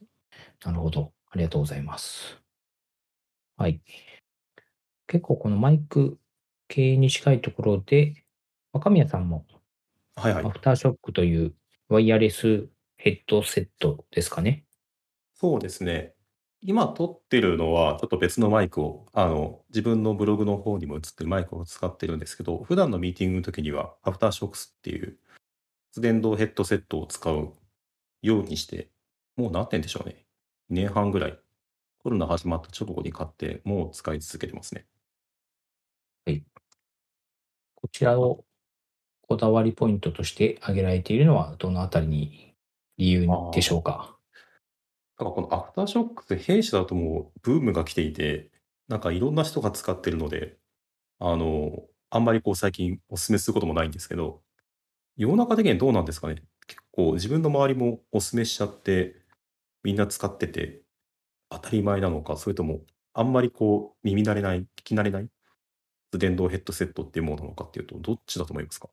[0.63, 1.12] なるほど。
[1.32, 2.38] ありがとうございます。
[3.58, 3.82] はい。
[5.13, 6.17] 結構このマイク
[6.67, 8.15] 系に近いところで、
[8.71, 9.45] 若宮さんも
[10.15, 10.49] はいはいア。
[10.49, 11.54] フターショックという
[11.88, 14.65] ワイヤレスヘッドセットですかね。
[15.36, 16.15] そうですね。
[16.62, 25.19] 今撮ってるのは、ちょっと別のマイクを、あの、自分のブログの方にも映ってるマイクを使ってるんですけど、普段のミーティングの時には、アフターショックスっていう、
[25.95, 27.54] 電動ヘッドセットを使う
[28.23, 28.89] ようにして、
[29.36, 30.26] もう何年でしょうね。
[30.71, 31.39] 2年半ぐらい。
[31.99, 34.88] コロナ始まった直後に買って、もう使い続けてますね。
[37.84, 38.46] こちらを
[39.28, 42.56] こだわりポイントとして挙げられているのは、どのあたりに
[42.98, 44.15] 理由でしょうか？
[45.19, 48.52] だかこのアフターショックス、弊社だともうブームが来ていて、
[48.88, 50.56] なんかいろんな人が使ってるので、
[51.19, 54.39] あの、あんまりこう最近お勧めすることもないんですけど、
[55.17, 56.41] 世の中的にどうなんですかね？
[56.65, 59.17] 結構自分の周りもお勧めしちゃって、
[59.84, 60.84] みんな使ってて
[61.50, 62.80] 当たり前なのか、それとも
[63.13, 65.28] あんまりこう耳慣れない、聞き慣れない
[66.17, 68.89] 電動ヘッドセットっていうものなのかっていうと、どっちだと思いますか？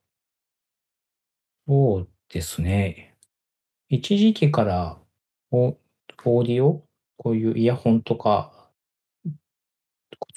[1.67, 3.15] そうですね。
[3.89, 4.97] 一時期から
[5.51, 5.77] オ
[6.25, 6.83] オーディオ、
[7.17, 8.69] こういうイヤホンとか、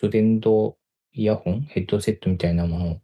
[0.01, 0.77] 骨伝導
[1.13, 3.01] イヤホン、ヘッドセットみたいなものを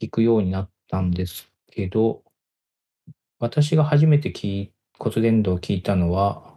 [0.00, 2.22] 聞くようになったんですけど、
[3.38, 6.54] 私が初めて聞い骨伝導を聞いたのは、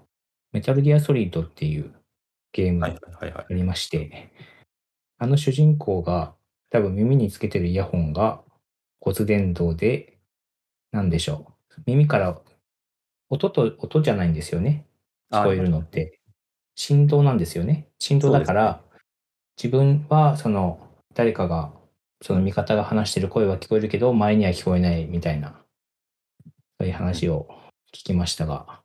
[0.51, 1.93] メタルギアソリッドっていう
[2.51, 3.45] ゲームはいがはいはいはい。
[3.49, 4.31] ありまして、
[5.23, 6.35] あの主人公が
[6.69, 8.41] 多分耳につけてるイヤホンが
[8.99, 10.17] 骨伝導で、
[10.91, 11.81] なんでしょう。
[11.85, 12.37] 耳から
[13.29, 14.85] 音と、音じゃないんですよね。
[15.31, 16.19] 聞こえるのって。
[16.75, 17.87] 振動なんですよね。
[17.99, 18.81] 振動だから、
[19.55, 21.71] 自分はその誰かが、
[22.21, 25.63] その味方が話してる声は聞こえるけど、前には聞こえないみたいな、
[26.77, 27.47] そういう話を
[27.93, 28.81] 聞きましたが、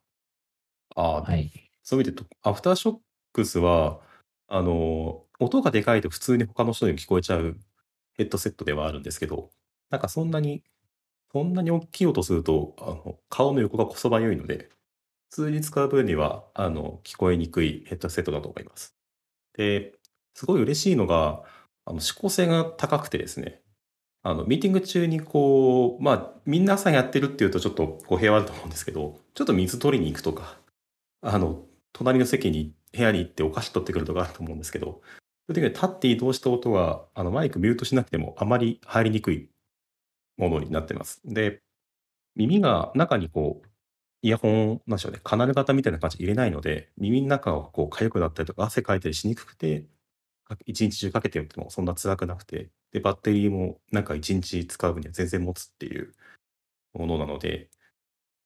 [0.95, 1.51] ああ、はい。
[1.83, 2.97] そういう意味でアフターショッ
[3.33, 3.99] クスは、
[4.47, 7.57] あの、音がでかいと普通に他の人にも聞こえちゃう
[8.17, 9.49] ヘッドセットではあるんですけど、
[9.89, 10.63] なんかそんなに、
[11.31, 14.69] そんなに大きい音すると、あの、顔の横がこそばゆいので、
[15.29, 18.95] 普通に使う分には、あの、聞こえにくいヘッドセットだと思います。
[19.53, 19.93] で、
[20.33, 21.43] すごい嬉しいのが、
[21.85, 23.61] あの、指向性が高くてですね、
[24.21, 30.57] あの、ミーティング中にこう、まあ、みんな朝やってるっていうとちょっと語弊はあると思うんですけど、ちょっと水取りに行くとか、
[31.21, 35.01] あの、隣の席に、部屋に行ってお菓子取ってくるとかあると思うんですけど、
[35.49, 39.49] そういう時に立って移動した音が、あの、マイクミュートしなくてもあまり入りにくい
[40.37, 41.21] ものになってます。
[41.25, 41.63] で、
[42.35, 43.67] 耳が中にこう、
[44.21, 49.87] イヤホン、なんでしょうね、カナル型みたいな感じ入れないので、耳の中がこう痒くなったりとか汗かいたりしにくくて、
[50.67, 56.13] 一日中かけててもそんな辛くなくて、で、バッテリーもなんか一日使う分には全然持つっていう
[56.93, 57.69] ものなので、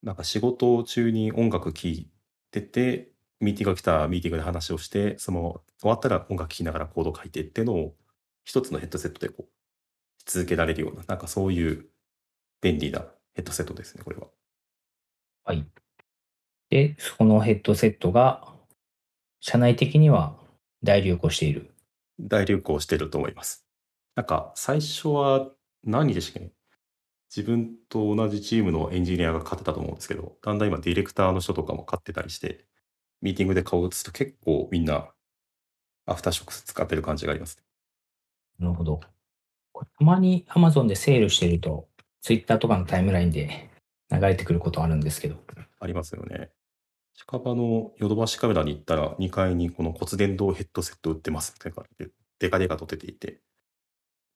[0.04, 2.10] なんか仕事中に音楽聴い
[2.52, 3.13] てて、
[3.44, 7.96] ミーティングが来たらミーティングで話をして、その終わったら音楽聴きながらコードを書いてっていうのを
[8.44, 9.50] 一つのヘッドセットでこう
[10.26, 11.86] 続けられるような、なんかそういう
[12.62, 14.28] 便利なヘッドセットですね、これは。
[15.44, 15.66] はい。
[16.70, 18.54] で、そのヘッドセットが、
[19.42, 20.38] 社内的には
[20.84, 21.74] 大流行している。
[22.20, 23.66] 大流行してると思います。
[24.16, 25.50] なんか最初は
[25.84, 26.52] 何でしたっけね
[27.36, 32.66] 自分と同じチームのエンジニアが買ってたと思うんですけど、だんだん今ディレクターの人とかも買ってたりして、
[33.24, 35.08] ミーティングで顔を映すと結構みんな
[36.06, 37.58] アフターショックス使ってる感じがあります。
[38.60, 39.00] なるほど。
[39.74, 41.88] たまに Amazon でセールしてると、
[42.22, 43.70] Twitter とかのタイムラインで
[44.12, 45.38] 流れてくることあるんですけど。
[45.80, 46.50] ありますよね。
[47.14, 53.40] 近場のヨドバシカメラに行ったら2階にこの骨伝導ヘッドセット売ってますって書いて、デカデカと出ていて、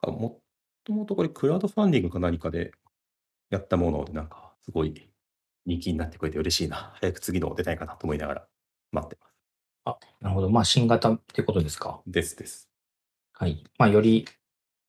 [0.01, 0.39] あも
[0.85, 2.71] ともとこれクラウドファンディングか何かで
[3.49, 5.11] やったもので、なんかすごい
[5.65, 6.93] 人気になってくれて嬉しいな。
[7.01, 8.47] 早く次の出たいかなと思いながら
[8.91, 9.33] 待ってます。
[9.85, 10.49] あ、なるほど。
[10.49, 12.01] まあ、新型ってことですか？
[12.07, 12.69] ですです。
[13.33, 13.63] はい。
[13.77, 14.27] まあ、より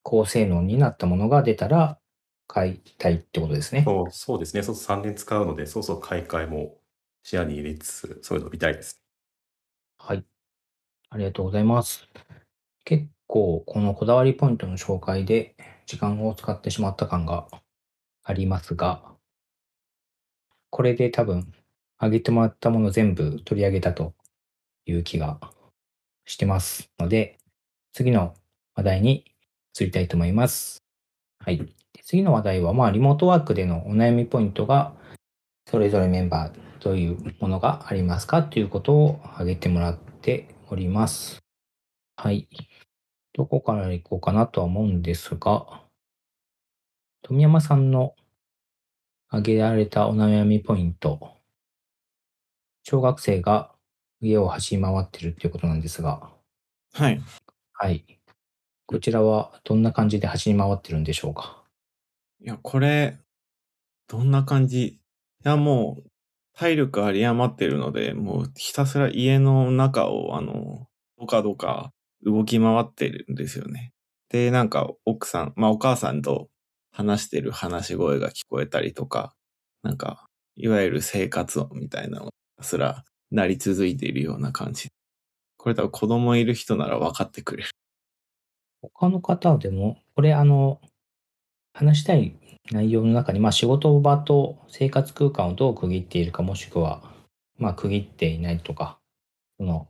[0.03, 1.99] 高性能になったものが出たら
[2.47, 3.83] 買いたいってことですね。
[3.85, 4.63] そうそうですね。
[4.63, 6.79] そうそう3年使うので、そうそう買い替えも
[7.23, 9.01] 視野に入れつつ、そういうの見たいです。
[9.97, 10.25] はい。
[11.11, 12.07] ありがとうございます。
[12.85, 15.55] 結構、このこだわりポイントの紹介で
[15.87, 17.47] 時間を使ってしまった感が
[18.23, 19.15] ありますが、
[20.71, 21.53] これで多分、
[21.99, 24.13] 挙げてもらったもの全部取り上げたと
[24.85, 25.39] いう気が
[26.25, 27.37] してますので、
[27.93, 28.33] 次の
[28.75, 29.25] 話題に
[29.77, 30.81] 移りたいと思います。
[31.39, 31.75] はい。
[32.03, 34.93] 次の話題は、まあ、リモートワークでのお悩みポイントが、
[35.69, 41.39] それぞれメンバーどういうものがありますかということを挙げてもらっております。
[42.15, 42.47] はい。
[43.33, 45.83] どこから行こうかなとは思うんですが、
[47.21, 48.15] 富山さんの
[49.27, 51.38] 挙げられたお悩みポイント、
[52.89, 53.71] 小学生が
[54.19, 56.31] 家を走り回ってるっていうことなんですが、
[56.95, 57.21] はい。
[57.73, 58.03] はい。
[58.87, 61.63] こちらはどんな感じで走り回ってるんでしょうか？
[62.41, 63.19] いや、これ、
[64.07, 64.85] どんな感じ？
[64.87, 64.99] い
[65.43, 66.09] や、もう、
[66.57, 70.87] 体力有り余ってるので、もうひたすら家の中を、あの、
[71.19, 71.91] どかどか
[72.23, 73.93] 動き回ってるんですよね。
[74.29, 76.49] で、なんか奥さん、まあお母さんと
[76.91, 79.35] 話してる話し声が聞こえたりとか、
[79.83, 80.25] なんか、
[80.55, 84.89] いわゆる生活音みたいなのすら鳴り続いているような感じ。
[85.57, 87.69] これ多分子供いる人なら分かってくれる。
[88.81, 90.79] 他の方でも、これあの、
[91.73, 92.35] 話したい
[92.71, 97.03] 内容の中に、まあ仕事場と生活空間をどう区切っているか、もしくは、
[97.57, 98.99] まあ区切っていないとか、
[99.57, 99.87] その、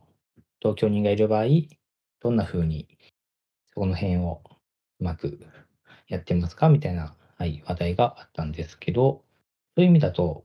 [0.60, 1.46] 同居人がいる場合、
[2.22, 2.88] どんな風に、
[3.74, 4.42] そこの辺を
[5.00, 5.40] うまく
[6.08, 9.24] やってますかみたいな、はい、話題があったんですけど、
[9.76, 10.44] そういう意味だと、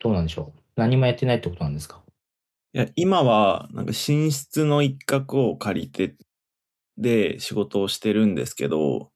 [0.00, 0.61] どうなんでしょう？
[0.76, 2.02] 何もやってないってことなんですか？
[2.74, 6.16] いや、今は、なんか寝室の一角を借りて、
[6.98, 9.10] で、仕事をしてるんですけど、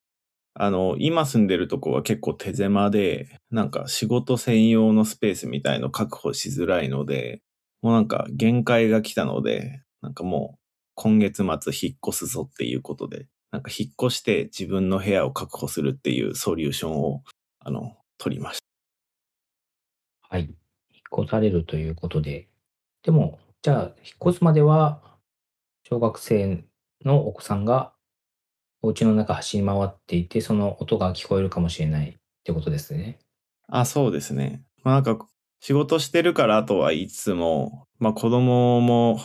[0.55, 7.43] あの、今住んでるとこは結構手狭で、なんか仕事専用のスペースみたいの確保しづらいので、
[7.83, 10.61] もうなんか限界が来たので、なんかもう
[10.97, 17.23] 今月末引っ越すぞっていうことで、なんか引っ越して自分の部屋を確保するっていうソリューションを、
[17.61, 18.61] あの、取りまし
[20.29, 20.57] はい。
[21.13, 22.49] 引っ越されるということで。
[23.03, 23.93] でも、じゃあ、引っ
[24.29, 25.03] 越すまでは、
[25.85, 26.65] 小学生
[27.05, 27.93] のお子さんが
[28.83, 33.19] お家の中走り回っていて、その音が聞こえるかもしれないってことですね。
[33.69, 33.81] た。
[33.81, 34.63] あ、そうですね。
[34.83, 35.27] まあなんか
[35.61, 39.21] 仕事してるからとは言いつつも、まあ子供も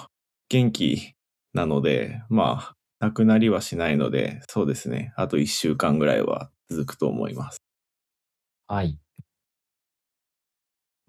[0.49, 1.13] 元気
[1.53, 5.13] なので、まあ、亡くなりはしないので、そうですね。
[5.15, 7.61] あと一週間ぐらいは続くと思います。
[8.67, 8.97] はい。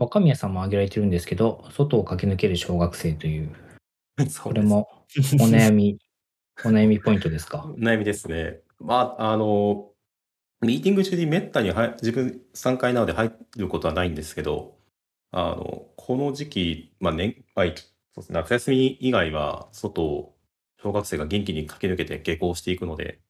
[0.03, 3.55] 若宮さんも挙げられてるんですけど、外を駆け抜ける小学生という、
[4.43, 4.89] これも
[5.41, 5.99] お悩み、
[6.65, 7.73] お悩みポイントですか？
[7.79, 8.61] 悩みですね。
[8.81, 9.91] まあ、あの、
[10.61, 14.77] ミーティング中にめったに入自分参加なので入ることはないんですけど、
[15.31, 17.75] あの、この時期、まあ年、まあ、そう
[18.17, 20.37] ですね、夏休み以外は、外を
[20.83, 23.21] 小学生が元気に駆け抜けて下校していくので、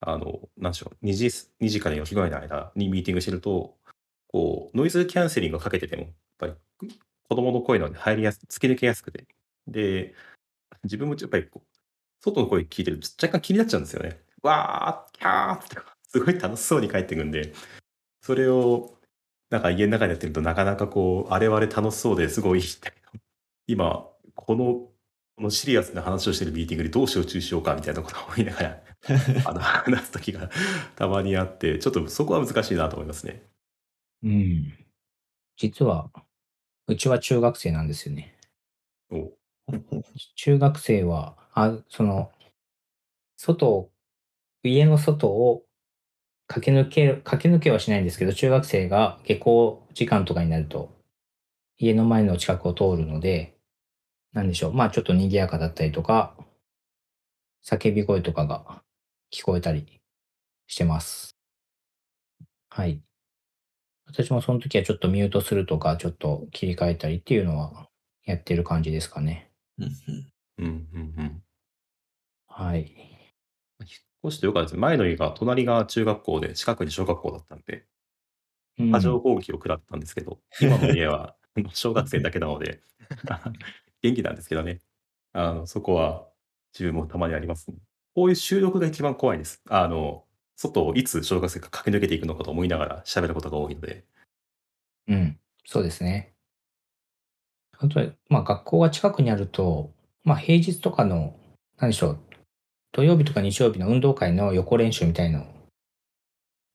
[0.00, 3.76] あの、なんでしょう、2時 ,2 時から4時ぐらいの間にミーティングしてると、
[4.34, 6.54] こう、ノイズキャンセリングをかけてても、やっぱり
[7.28, 9.28] 子供の声なので入りやす突き抜けやすくて。
[9.68, 10.12] で、
[10.82, 11.68] 自分もやっぱりこう、
[12.20, 14.18] 外の声聞いてると若干気になっちゃうんですよね。
[14.42, 15.76] わー、キャーって、
[16.08, 17.52] すごい楽しそうに帰ってくんで、
[18.22, 18.98] それを、
[19.50, 22.62] なんか家の中でやってるとなかなかこう、あれはあれ楽しそうですごい、
[23.68, 24.04] 今、
[24.34, 24.64] この、
[25.36, 28.82] このシリアスな話をしてるミーティングでどう集中しようかみたいなことを思いながら、
[29.46, 30.50] あの、話す時が
[30.96, 33.53] たまにあって、ちょっとそこは難しいなと思いますね。
[34.24, 34.72] うん。
[35.56, 36.10] 実は、
[36.88, 38.36] うちは中学生なんですよね。
[39.10, 39.32] お
[40.36, 42.32] 中学生は、あその、
[43.36, 43.90] 外を、
[44.64, 45.64] 家の外を
[46.48, 50.90] 駆け抜け、駆け抜けはしないんですけど、中学生が下校時間とかになると、
[51.78, 53.56] 家の前の近くを通るので、
[54.32, 54.74] なんでしょう。
[54.74, 56.36] まあちょっと賑やかだったりとか、
[57.64, 58.84] 叫び声とかが
[59.32, 60.00] 聞こえたり
[60.66, 61.36] してます。
[62.68, 63.02] はい。
[64.06, 67.88] 私もその時はちょっとミュートするとか、ちょっと切り替えたりっていうのは
[68.24, 69.50] やってる感じですかね。
[69.78, 69.84] うん
[70.58, 71.42] うんうんうんうん。
[72.46, 72.94] はい。
[73.80, 73.88] 引っ
[74.26, 74.76] 越してよかったです。
[74.76, 77.86] 前の家が隣が中学校で近くに小学校だったんで、
[78.78, 81.36] うん波状攻撃を食らったんですけど、今の家は
[81.72, 82.80] 小学生だけなので、
[84.02, 84.80] 元気なんですけどね。
[85.32, 86.28] あの、そこは
[86.72, 87.76] 自分もたまにあります、ね。
[88.14, 89.62] こういう収録が一番怖いです。
[89.68, 90.24] あの、
[90.56, 94.04] 外をいつ小学生が駆け抜けていくのかと思いながら喋ることが多いので。
[95.08, 96.34] うん、そうですね。
[97.76, 99.92] あとは、まあ学校が近くにあると、
[100.22, 101.36] まあ平日とかの、
[101.78, 102.18] 何でしょう、
[102.92, 105.46] 土曜日とか日曜日の運動会の横練習みたいの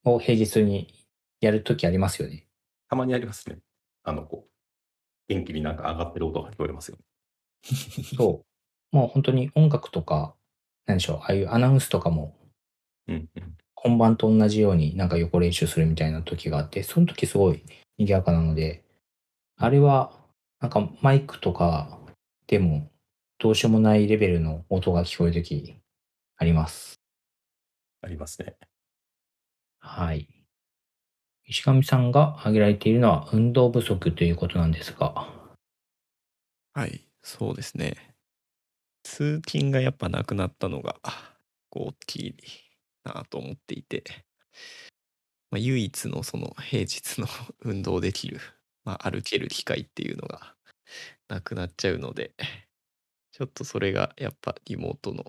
[0.04, 0.92] を平日に
[1.40, 2.46] やるときありますよね。
[2.88, 3.58] たまにありますね。
[4.04, 6.98] あの、こう、元気になんか上がってる音が聞こえますよ。
[8.16, 8.44] そ
[8.92, 8.96] う。
[8.96, 10.34] もう本当に音楽とか、
[10.86, 12.36] 何でしょう、ああいうアナウンスとかも
[13.10, 13.56] うんうん。
[13.82, 17.62] 本番と同じようになんか横練習するみたいな時があって、その時すごい
[17.96, 18.84] 賑やかなので、
[19.56, 20.12] あれは
[20.60, 21.98] なんかマイクとか
[22.46, 22.90] でも
[23.38, 25.76] どうしようもないレベルの音が聞こえる時
[26.36, 27.00] あります。
[28.02, 28.56] ありますね。
[29.78, 30.28] はい。
[31.46, 35.26] 石上さんが挙げられているのは運動不足ということなんですが、
[36.74, 38.14] はい、そうですね。
[39.02, 40.96] 通勤がやっぱなくなったのが、
[41.70, 42.36] 大きい
[43.04, 44.04] なと思っていて、
[45.50, 47.26] まあ、唯一のその平日の
[47.60, 48.40] 運動できる、
[48.84, 50.56] まあ、歩ける機会っていうのが
[51.28, 52.34] なくなっちゃうので、
[53.32, 55.24] ちょっとそれがやっぱリモートの、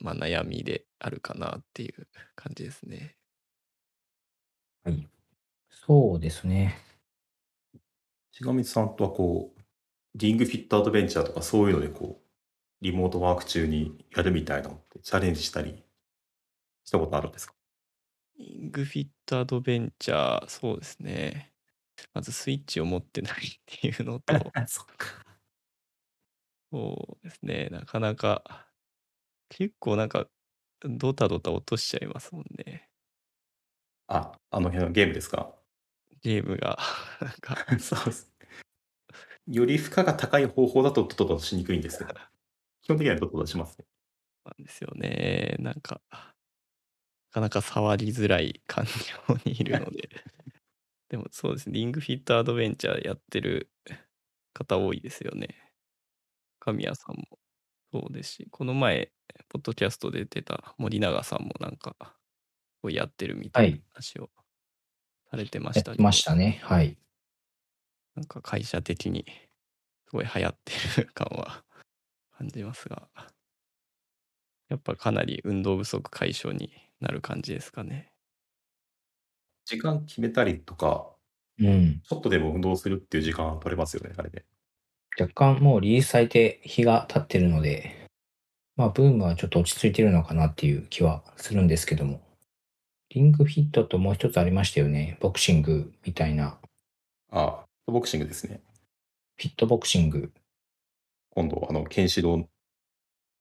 [0.00, 3.16] まあ、悩みであるかなっていう感じですね。
[4.82, 5.08] はい。
[5.70, 6.78] そうですね。
[8.32, 9.60] しがみさんとはこう、
[10.16, 12.24] リングフィットアドベンチャーとかそういうのでこう、
[12.84, 15.83] リモートワーク中にやるみたいなのってチャレンジしたり
[16.84, 17.54] したことあるんですか？
[18.70, 21.52] グフィットアドベンチャー、そうですね。
[22.12, 25.24] まずスイッチを持ってないっていうのと、 そっか。
[26.72, 28.70] そうですね、なかなか、
[29.50, 30.28] 結構なんか、
[30.82, 32.90] ドタドタ落としちゃいますもんね。
[34.08, 35.54] あ、あの辺のゲームですか？
[36.22, 36.78] ゲームが、
[37.20, 38.34] なんか、 そうです。
[39.46, 42.14] より負荷が高い方法だとドタドタしにくいんですけど、
[42.82, 43.86] 基本的にはドタドタしますね。
[44.44, 45.56] なんですよね。
[45.58, 46.33] なんか、な
[47.34, 50.08] かなか触りづらい環境にいるので。
[51.10, 53.70] でもそうですね、リングフィットアドベンチャーやってる
[54.52, 55.48] 方多いですよね。
[56.60, 57.38] 神谷さんも
[57.92, 59.12] そうですし、この前、
[59.48, 61.96] ポッドキャストで出た森永さんもなんか、
[62.80, 64.30] こうやってるみたいな話を
[65.28, 66.60] されてまやしたけど、ってましたね。
[66.62, 66.96] はい。
[68.14, 69.24] なんか会社的に
[70.06, 71.64] すごい流行ってる感は
[72.38, 73.08] 感じますが、
[74.68, 76.72] やっぱかなり運動不足解消に
[77.04, 78.10] なる感じですかね。
[79.66, 81.10] 時間決めたりとか、
[81.58, 82.00] うん。
[82.00, 84.44] ちょっとでも運動するっていう時間取れますよね、あれで。
[85.20, 88.08] 若干もうリリースされて日が経ってるので、
[88.76, 92.20] まあブームはちょっと落ち着いてるのかなっていう気はするんですけども。
[93.10, 95.18] リングフィットともう一つありましたよね。
[95.20, 96.58] ボクシングみたいな。
[97.30, 98.60] ああ、ボクシングですね。
[99.36, 100.32] フィットボクシング。
[101.30, 102.48] 今度、あの、ケンシロウ、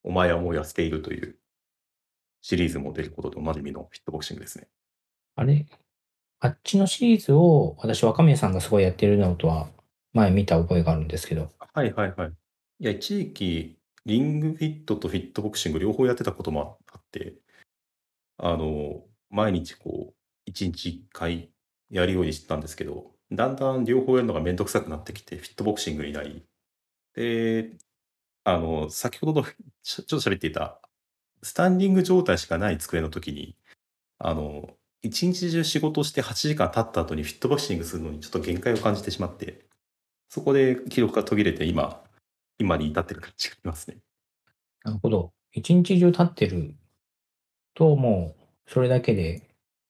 [0.04, 1.40] お前はもう痩せているという
[2.44, 4.68] シリーズも出ることでおなじみのフィットボクシングですね。
[5.36, 5.66] あれ？
[6.42, 9.70] あっちのシリーズを私若宮さんがすごいやってるのとは
[10.12, 11.50] 前見た覚えがあるんですけど。
[11.74, 12.30] はいはいはい。
[12.80, 17.36] いや、一時期、リングフィットとフィットボクシング両方やってたこともあって、
[18.38, 20.14] あの、毎日こう、
[20.46, 21.50] 一日一回
[21.90, 26.44] やるようにしてたんですけど、だんだん両方やるのがめんどくさくなってきて、フィットボクシングになり、
[27.16, 27.78] で、
[28.44, 29.48] あの、先ほどの
[29.82, 30.82] ちょちょっと喋っていた、
[31.44, 33.56] スタンディング状態しかない机の時に、
[34.18, 34.70] あの、
[35.02, 39.66] 一日中仕事して8時間経った後にフィットボクシングするのにちょっと限界を感じてしまって、
[40.30, 42.02] そこで記録が途切れて今、
[42.58, 43.98] 今に至ってる感じがしますね。
[44.84, 45.34] なるほど。
[45.52, 46.76] 一日中立ってる
[47.76, 49.42] と、もう、それだけで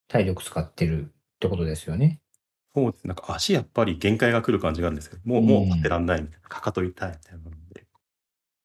[0.08, 1.08] 体力使ってるっ
[1.40, 2.20] てことですよね。
[2.76, 3.08] そうです。
[3.08, 7.86] なんか足やっぱり限界が来る感じがあるんですけど、もう、もう立ってらんないみたいな、かかと痛いみたいなので、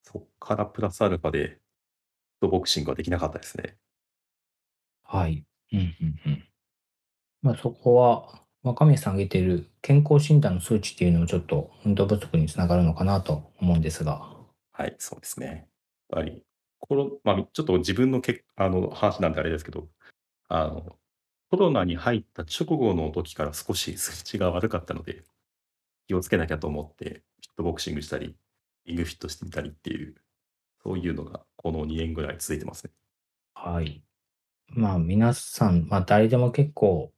[0.03, 1.59] そっからプラスアルファで、
[2.41, 3.77] フットボクシングはできなかったですね。
[5.03, 5.45] はい。
[5.73, 6.45] うんうんうん。
[7.43, 14.37] まあそこは、若宮さん挙げてる健康診断の数値っていうのもちょっと運動不足につながるのかなと思うんですが。
[14.73, 15.69] はい、そうですね。
[16.11, 16.43] やっぱり、
[16.81, 19.89] コロまあ、ちょっと自分のけあの話なんであれですけど、
[20.49, 20.97] あの、
[21.51, 25.25] コロナに入った直後の時から少し数値が悪かったので、
[26.07, 27.23] 気をつけなきゃと思って、フィッ
[27.57, 28.37] トボクシングしたり、
[28.87, 30.15] リングフィットしてみたりっていう、
[30.83, 32.93] そういうのがこの2年ぐらい続いてますね。
[33.55, 34.03] はい。
[34.69, 37.13] まあ皆さん、まあ誰でも結構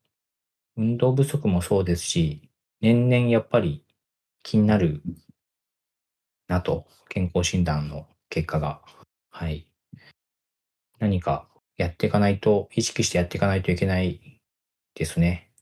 [0.76, 3.84] 運動不足もそうですし、年々やっぱり
[4.43, 5.03] 気になる
[6.49, 8.82] なと、健康診断の結果が。
[9.30, 9.66] はい。
[10.99, 14.41] 何かやっていかないと、意識してやっていかないといけない
[14.95, 15.53] ですね。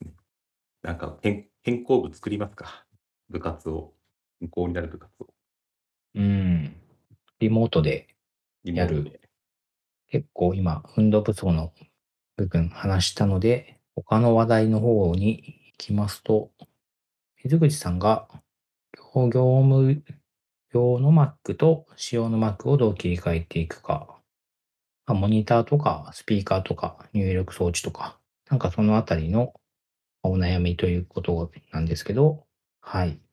[0.82, 2.86] なんか変、変更部作りますか？
[3.30, 3.94] 部活を。
[4.40, 5.28] 健康になる部活を。
[6.14, 6.83] うん。
[7.44, 8.08] リモートで
[8.64, 9.20] やで
[10.08, 11.72] 結構今、運動不足の
[12.36, 16.50] 部分話したので、他の話題の方に行きますと、
[17.42, 18.26] 水口さんが
[19.14, 20.02] 業業務
[20.72, 24.20] 用の Mac と仕様の Mac をどう切り替えていくか、
[25.06, 28.18] まあモニターとかスピーカーとか入力装置とか、
[28.48, 29.52] なんかそのあたりの
[30.22, 32.46] お悩みということなんですけど、
[32.80, 33.23] はい。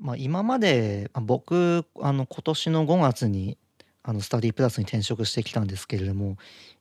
[0.00, 3.58] まあ、今まで僕あの今年の5月に
[4.02, 6.36] あのスタディプラスに転職してきたんですけれども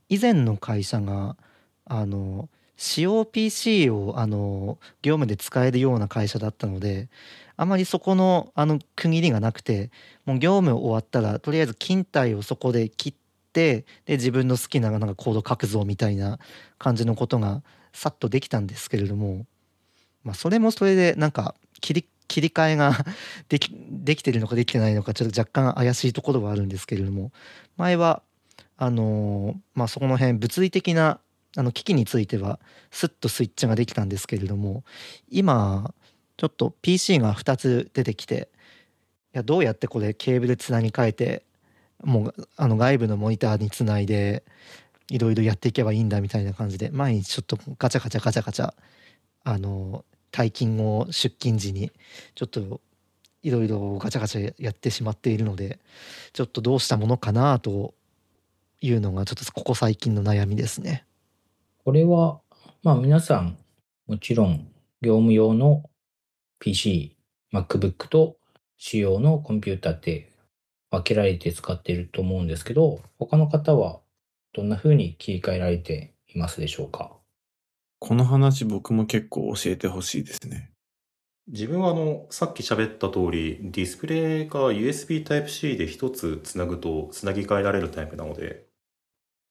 [0.07, 1.35] 以前の会社が
[1.85, 7.09] あの使用 PC をあの業務で使えるような会社だったので
[7.55, 9.89] あまりそこのあの区切りがなくて
[10.25, 13.13] もう業務終わったらとりあえず勤怠をそこで切っ
[13.51, 16.37] てで自分の好きななんかコード書くぞみたいな
[16.77, 17.63] 感じのことが
[17.93, 19.47] さっとできたんですけれども、
[20.23, 22.97] まあ、それもそれでなんか切り切り替えが
[23.49, 27.31] できできてるのかできてないのかちょっと若干怪しいところはあるんですけれども。
[27.77, 28.23] 前は
[28.77, 31.19] あのまあそこの辺物理的な
[31.55, 32.59] あの機器については
[32.91, 34.83] スッとスイッチができたんですけれども
[35.29, 35.93] 今
[36.37, 38.49] ちょっと PC が2つ出てきて
[39.33, 41.43] いやどうやってこれケーブルつなぎ替えて
[42.03, 44.43] もうあの外部のモニターにつないで
[45.09, 48.73] いろいろやっていけばいいんだみたいな感じで毎日ちょっとガチャガチャガチャガチャ
[49.43, 51.91] あの退勤後出勤時に
[52.35, 52.81] ちょっと
[53.43, 55.79] いろいろガチャガチャやってしまっているので
[56.33, 57.93] ちょっとどうしたものかなと
[58.81, 61.05] いうのがちょっとここ最近の悩みですね。
[61.83, 62.41] これは、
[62.83, 63.57] まあ皆さん、
[64.07, 64.67] もちろん
[65.01, 65.89] 業務用の
[66.59, 67.15] PC、
[67.53, 68.37] MacBook と
[68.77, 70.29] 仕様のコンピューターって
[70.91, 73.99] 分けられて使っていると思うんですけど、他の方は
[74.53, 77.16] どんな風に切り替えられていますでしょうか？
[77.99, 80.71] この話僕も結構教えてほしいですね。
[81.47, 88.67] 自分はあの、さっき喋った通り、ディスプレイが USB Type-C で一つつなぐとつなぎ替えられるタイプなので、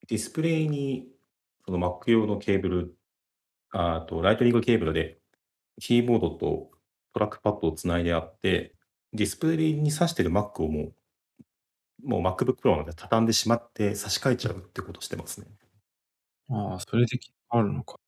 [0.09, 1.07] ディスプレイに
[1.65, 2.97] その Mac 用のケーブル、
[3.71, 5.19] あとライトニングケーブルで
[5.81, 6.71] キーボードと
[7.13, 8.75] トラックパッドをつないであって、
[9.13, 10.93] ディスプレイに挿してる Mac をも
[12.03, 15.47] う、もう MacBook Pro なので畳んでしまって差し替えちゃうってことしてますね。
[16.49, 17.19] ああ、それで
[17.49, 17.99] あるのか。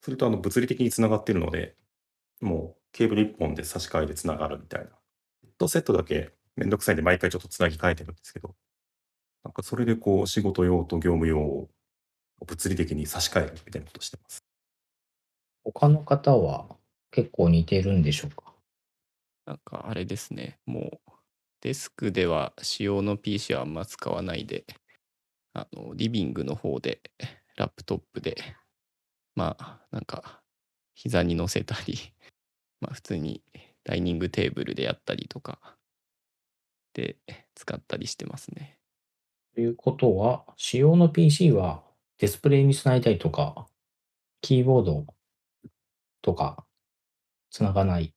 [0.00, 1.74] するとあの物理的につながっているので、
[2.40, 4.86] もうケーブル1本で差し替えでつながるみたいな。
[5.42, 8.54] ヘッドセットだけめんどくさいんで毎回ちょっとつなぎ替えてるんですけど、
[9.44, 11.68] なんかそれでこう仕事用と業務用を
[12.46, 14.44] 物理的に差し替えるみたいなことしてます。
[15.64, 16.66] 他の方は
[17.10, 18.54] 結構似てるんでしょうか？
[19.46, 21.12] なんかあれですね、もう
[21.60, 24.64] デスクでは使用の PC はあんま使わないで、
[25.54, 27.00] あのリビングの方で
[27.56, 28.36] ラップトップで、
[29.38, 30.42] まあなんか
[30.94, 31.96] 膝に乗せたり、
[32.82, 33.40] まあ普通に
[33.84, 35.78] ダイニングテーブルでやったりとか
[36.92, 37.16] で
[37.54, 38.80] 使ったりしてますね。
[39.54, 41.84] ということは、仕様の PC は
[42.18, 43.68] ディスプレイにつないだりとか、
[44.40, 45.06] キーボード
[46.20, 46.66] とか
[47.50, 48.12] つながない。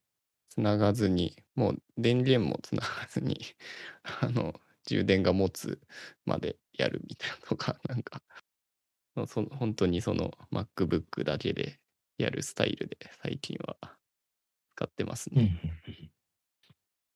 [0.49, 3.39] つながずに、もう電源もつながずに、
[4.21, 5.79] あの、充電が持つ
[6.25, 8.23] までやるみたいなとか、なんか、
[9.15, 11.79] そその本当にその MacBook だけで
[12.17, 13.77] やるスタイルで最近は
[14.75, 15.47] 使ってますね。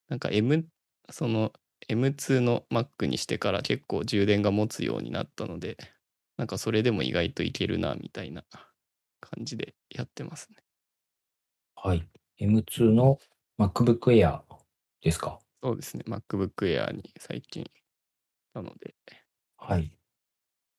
[0.08, 0.68] なんか M、
[1.10, 1.52] その
[1.88, 5.76] M2 の Mac にしてから結構充電が持つようになったので、
[6.36, 8.44] なんかそれでも意外といけるな、みたいな
[9.20, 10.56] 感じでやってますね。
[11.76, 12.08] はい。
[12.40, 13.18] M2 の
[13.58, 14.40] MacBook Air
[15.02, 15.38] ですか？
[15.62, 16.04] そうですね。
[16.06, 17.64] MacBook Air に最近
[18.54, 18.94] なので。
[19.58, 19.90] はい。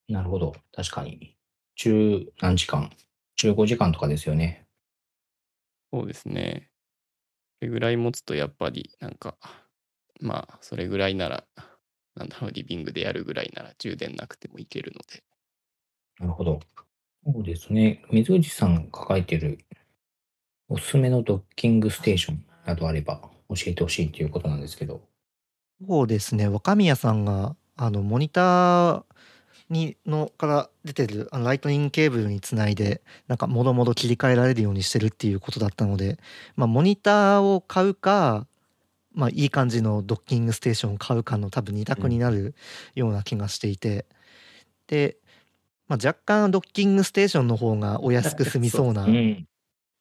[0.09, 0.55] なるほど。
[0.73, 1.35] 確かに。
[1.75, 2.91] 中何時間
[3.35, 4.67] ?15 時間とかですよね。
[5.91, 6.69] そうですね。
[7.59, 9.37] それぐらい持つとやっぱりなんか、
[10.21, 11.45] まあそれぐらいなら、
[12.15, 15.23] なんだろう、リビングでやるぐらいなら充電なくてもいけるので。
[16.19, 16.59] なるほど。
[17.25, 18.03] そうですね。
[18.11, 19.59] 水口さんが書いてる
[20.69, 25.01] おすすめのドッキングステーションなどあれば教えてほしいということなんですけど。
[25.87, 26.47] そうですね。
[26.47, 29.03] 若宮さんが、あの、モニター
[29.69, 36.17] にのから出てるあのライトニングケーブルにつないでなんかもろもろ切り替えられるようにしてるっていうことだったので、
[36.55, 38.47] まあ、モニターを買うか、
[39.13, 42.55] まあ、いい感じのドッキングステーションを買うかの多分2択になる
[42.95, 44.05] ような気がしていて、
[44.87, 45.17] で、
[45.87, 49.47] まあ、若干ドッキングステーションの方がお安く済みそうなうん。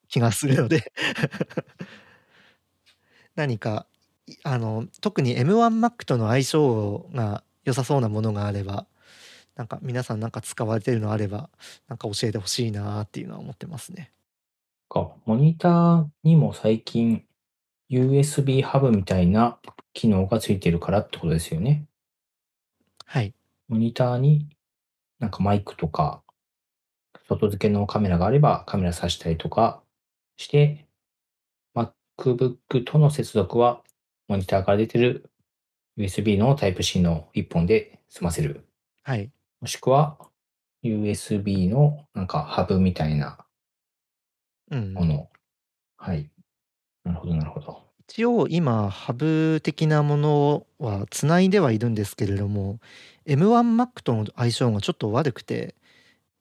[0.08, 0.92] 気がするので。
[3.34, 3.86] 何か
[4.42, 8.86] あの特に M1Mac との相性が良さそうなものがあれば
[9.57, 11.50] なんか皆さんなんか使われてるのあれば
[11.88, 14.12] なんか教えてほしいなっていうのは思ってますね。
[14.88, 17.24] か、モニターにも最近
[17.90, 19.59] USB ハブみたいな
[19.92, 21.86] 機能がついてるからってことですよね。
[23.04, 23.34] はい。
[23.68, 24.48] モニターに
[25.18, 26.22] なんかマイクとか
[27.28, 29.82] 外付けのカメラがあればカメラ挿したりとか
[30.36, 30.86] して、
[31.74, 33.82] MacBook との接続は
[34.28, 35.30] モニターから出てる
[35.98, 38.66] USB の Type-C の1本で済ませる。
[39.02, 39.30] はい。
[39.61, 40.18] もしくは
[40.84, 43.38] USB のなんかハブみたいな
[44.70, 45.28] うんもの。
[45.96, 46.30] はい。
[47.04, 47.86] なるほど、なるほど。
[48.09, 52.78] 一応今ハブ的なものはつないではいるんですけれども
[53.26, 55.74] M1Mac との相性がちょっと悪くて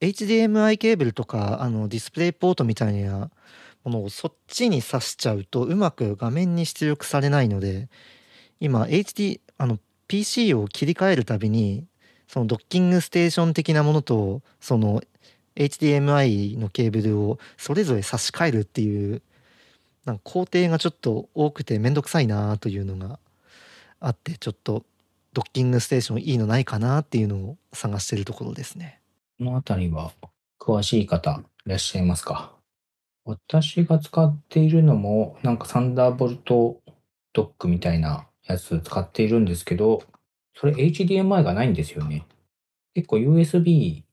[0.01, 3.31] HDMI ケーブルとかあのディスプレイポートみたいな
[3.83, 7.89] ものをそっちに挿しちゃうとうまく画面に出力されないので
[8.59, 11.87] 今 HD あの PC を切り替えるたびに
[12.27, 15.01] そのドッキングステーション的なものとその
[15.55, 19.21] HDMI のケーブルをそれぞれ差し替えるっていう
[20.05, 23.19] なんか工程がちょっと多くてめんどくさいなというのが
[23.99, 24.83] あってちょっと
[25.33, 29.01] ドッキングステーションいいのないかなっていうのを探してるところですね。
[29.37, 30.11] このあたりは
[30.59, 32.53] 詳しい方いらっしゃいますか
[33.25, 36.79] 私が使っているのもなんかサンダーボルト
[37.33, 40.03] ドックみたいなやつ使っているんですけど、
[40.55, 42.25] それ HDMI がないんですよね。
[42.93, 44.03] 結構 USB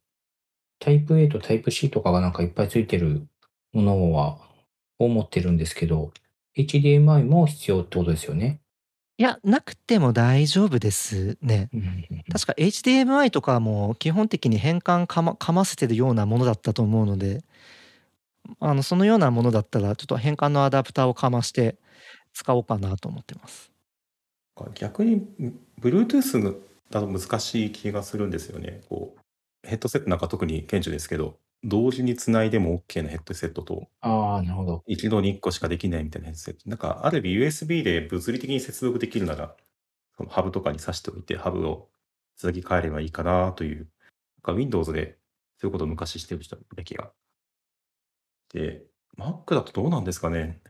[0.79, 3.25] Type A と Type C とかがなんかいっぱいついてる
[3.71, 4.37] ものは、
[4.99, 6.11] を持ってるんですけど、
[6.57, 8.59] HDMI も必要ってことですよね。
[9.17, 11.69] いやなくても大丈夫ですね。
[12.31, 17.43] 確か HDMI とかも基本的に変換かまかませてるようなものだったと思うので
[18.59, 21.77] あのそのようなものだったらちょっと変換のアダプターをかまして
[22.33, 23.72] 使おうかなと思ってます。
[24.75, 25.27] 逆に
[25.79, 28.81] Bluetooth だと難しい気がするんですよね。
[28.89, 33.87] こうヘッドセットなんか特に顕著ですけど同時につないでも OK なヘッドセットと。
[34.01, 34.83] ああ、なるほど。
[34.85, 36.69] 一度に1個しかできないみたいなヘッドセット。
[36.69, 39.55] なんかある意味 USB で物理的に接続できるなら
[40.17, 41.89] そのハブとかに挿しておいてハブを
[42.37, 43.77] つなぎ替えればいいかなという。
[44.45, 45.17] なんか Windows で
[45.57, 47.11] そういうことを昔してる人だけが。
[48.53, 48.83] で
[49.17, 50.61] Mac だとどうなんですかね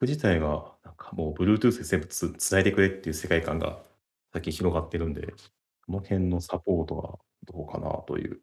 [0.00, 3.82] Mac 自体がなんかもう Bluetooth で全部つつないでくれっていう世界観が
[4.32, 5.34] 最近広がってるんで
[5.86, 8.40] この辺のサポートはどうかなという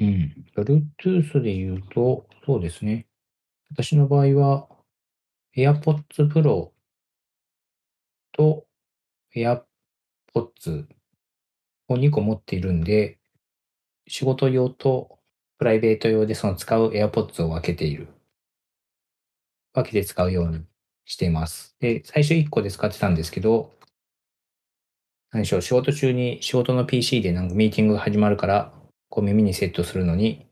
[0.00, 0.44] うん。
[0.54, 3.06] Bluetooth で言うと、そうですね。
[3.72, 4.68] 私の場合は、
[5.56, 6.72] AirPods Pro
[8.32, 8.66] と
[9.34, 10.86] AirPods
[11.88, 13.18] を2個持っているんで、
[14.08, 15.20] 仕事用と
[15.58, 18.08] プライベート用でその使う AirPods を分けている。
[19.76, 20.64] 分けて使うように
[21.04, 21.76] しています。
[21.80, 23.72] で、最初1個で使ってたんですけど、
[25.30, 28.72] 何でしょう、仕事中に仕事の PC でなんかミーティングが始まるから、
[29.10, 30.46] こう耳にセットするのに、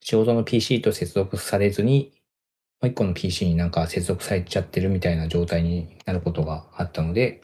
[0.00, 2.12] 仕事の PC と接続されずに、
[2.80, 7.42] もう一個の PC になんか接続されちゃってるみたいな状態になることがあったので、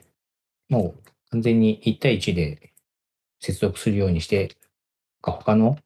[0.69, 2.73] もう完全に1対1で
[3.41, 4.57] 接続するようにして、
[5.23, 5.77] 他の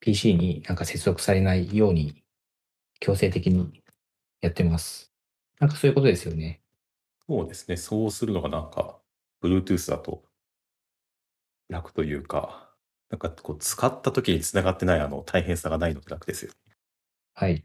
[0.00, 2.21] PC になんか接続されないように
[3.02, 3.82] 強制的に
[4.40, 5.12] やってます。
[5.58, 6.62] なんかそういうことですよね。
[7.28, 7.76] そうですね。
[7.76, 9.00] そうするのがなんか、
[9.42, 10.22] Bluetooth だと
[11.68, 12.70] 楽というか、
[13.10, 16.52] なんかこう使った時に繋がってないあの大変さがないので楽ですよ。
[17.34, 17.64] はい。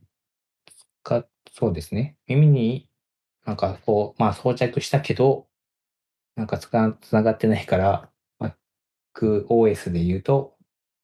[1.03, 2.17] か、そうですね。
[2.25, 2.89] 耳に
[3.45, 5.47] なんかこう、まあ装着したけど、
[6.35, 8.09] なんかつか、つながってないから、
[9.13, 10.55] MacOS で言うと、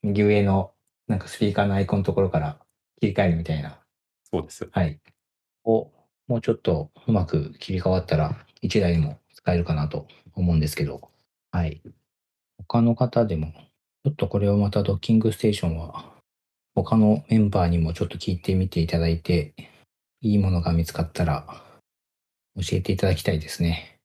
[0.01, 0.73] 右上の
[1.07, 2.59] なんかスピーカーのアイコンのところから
[2.99, 3.82] 切り替えるみたいな。
[4.33, 4.67] そうです。
[4.71, 4.99] はい。
[5.63, 5.91] を、
[6.27, 11.11] もうちょっとうまく切り替わったら、1台でも使えるかなと思うんですけど、
[11.51, 11.83] はい。
[12.57, 13.53] 他の方でも、
[14.03, 16.11] ちょっとこれをまたドッキングステーションは、
[16.73, 19.53] 他のメンバーにもちょっと聞いてみていただいて、
[20.21, 21.45] いいものが見つかったら、
[22.55, 23.99] 教えていただきたいですね。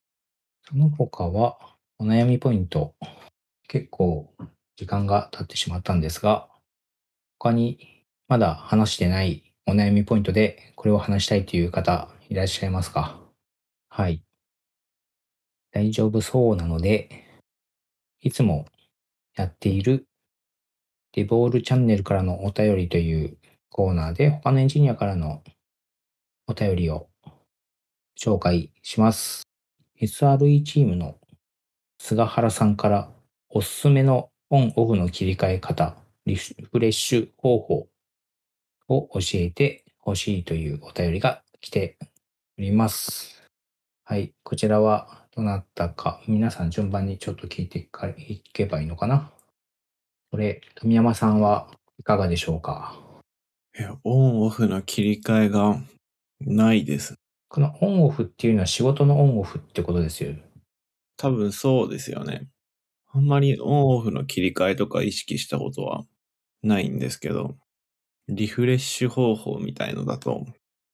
[0.68, 1.58] その他は、
[1.98, 2.92] お悩みポイント、
[3.66, 4.30] 結構
[4.76, 6.50] 時間が経ってしまったんですが、
[7.38, 13.18] 他にまだ話してないお悩みポイントでこれを話したいという方いらっしゃいますか？
[13.90, 14.22] はい。
[15.72, 17.10] 大丈夫そうなので、
[18.22, 18.64] いつも
[19.36, 20.06] やっている
[21.12, 23.36] デボールチャンネルからのお便りという
[23.68, 25.42] コーナーで他のエンジニアからの
[26.46, 27.10] お便りを
[28.18, 29.42] 紹介します。
[30.00, 31.18] SRE チームの
[31.98, 33.10] 菅原さんから
[33.50, 35.94] おすすめのオンオフの切り替え方、
[36.24, 37.86] リフレッシュ方法
[38.88, 41.96] を教えてほしいというお便りが来て
[42.58, 43.42] おります。
[44.04, 44.32] はい。
[44.42, 49.30] こちらはどなたか、皆さん順番にちょっと聞いていけばいいのかな？
[50.30, 51.68] これ、富山さんは
[51.98, 52.98] いかがでしょうか？
[53.78, 55.78] いやオンオフの切り替えが
[56.40, 57.14] ないです。
[57.48, 60.34] このオンオフっていうのは仕事のオンオフってことですよ。
[61.16, 62.48] 多分そうですよね。
[63.12, 66.04] あんまりオンオフの切り替えとか意識したことは
[66.62, 67.56] ないんですけど、
[68.28, 70.44] リフレッシュ方法みたいのだと、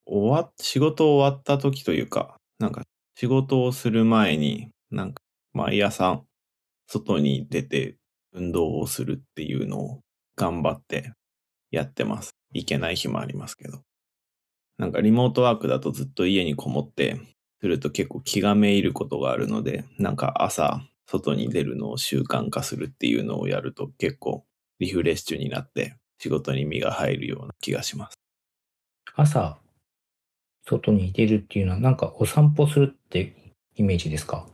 [0.07, 2.83] 終わ、仕事終わった時というか、なんか
[3.17, 5.23] 仕事をする前に、なんか
[5.53, 6.23] 毎朝
[6.87, 7.97] 外に出て
[8.33, 10.01] 運動をするっていうのを
[10.37, 11.13] 頑張って
[11.73, 12.31] やってます。
[12.53, 13.81] いけない日もありますけど。
[14.79, 17.21] なんかリモートワークだとずっと家にこもって
[17.61, 24.45] すると結構気がめいることがあるので、なんか朝外に出るのを習慣化するっていうのをやると結構
[24.79, 28.19] リフレッシュになって仕事に身が入るような気がします。
[29.15, 29.59] 朝、
[30.67, 33.35] 外に出るっていうのは、なんかお散歩するって
[33.77, 34.47] イメージですか？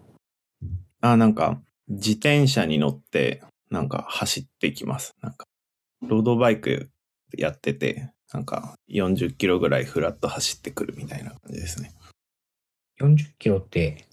[1.01, 5.15] あ、なんか自転車に乗ってなんか走ってきます。
[5.23, 5.47] なんか
[6.03, 6.91] ロードバイク
[7.37, 11.93] やってて、なんか40キロぐらいフラッと走ってくるみたいな感じですね。
[13.01, 14.07] 40キロって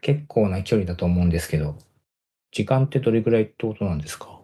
[0.00, 1.78] 結構な距離だと思うんですけど、
[2.52, 4.39] 時間ってどれぐらいってことなんですか？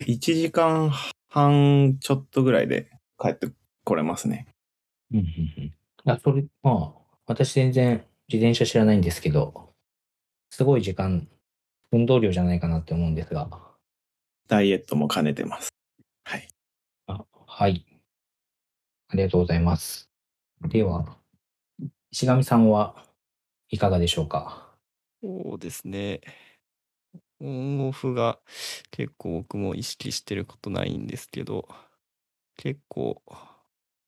[0.00, 0.90] 1時間
[1.28, 3.48] 半ちょっとぐらいで帰って
[3.84, 4.46] これますね。
[5.12, 5.24] うんうん
[6.06, 6.10] うん。
[6.10, 9.70] あ、それ、まあ、私全然自転車知らないんですけど、
[10.50, 11.28] すごい時間、
[11.92, 13.50] 運動量じゃないかなって思うんですが、
[14.48, 15.70] ダイエットも兼ねてます。
[16.24, 16.48] はい。
[17.08, 17.86] あはい。
[19.08, 20.10] ありがとうございます。
[20.68, 21.16] では、
[22.10, 22.96] 石上さんは
[23.70, 24.74] いかがでしょうか？
[25.22, 26.20] そうですね。
[27.44, 28.38] オンオフが
[28.90, 31.68] 結構僕も意識してることないんですけど、
[32.56, 33.22] 結構、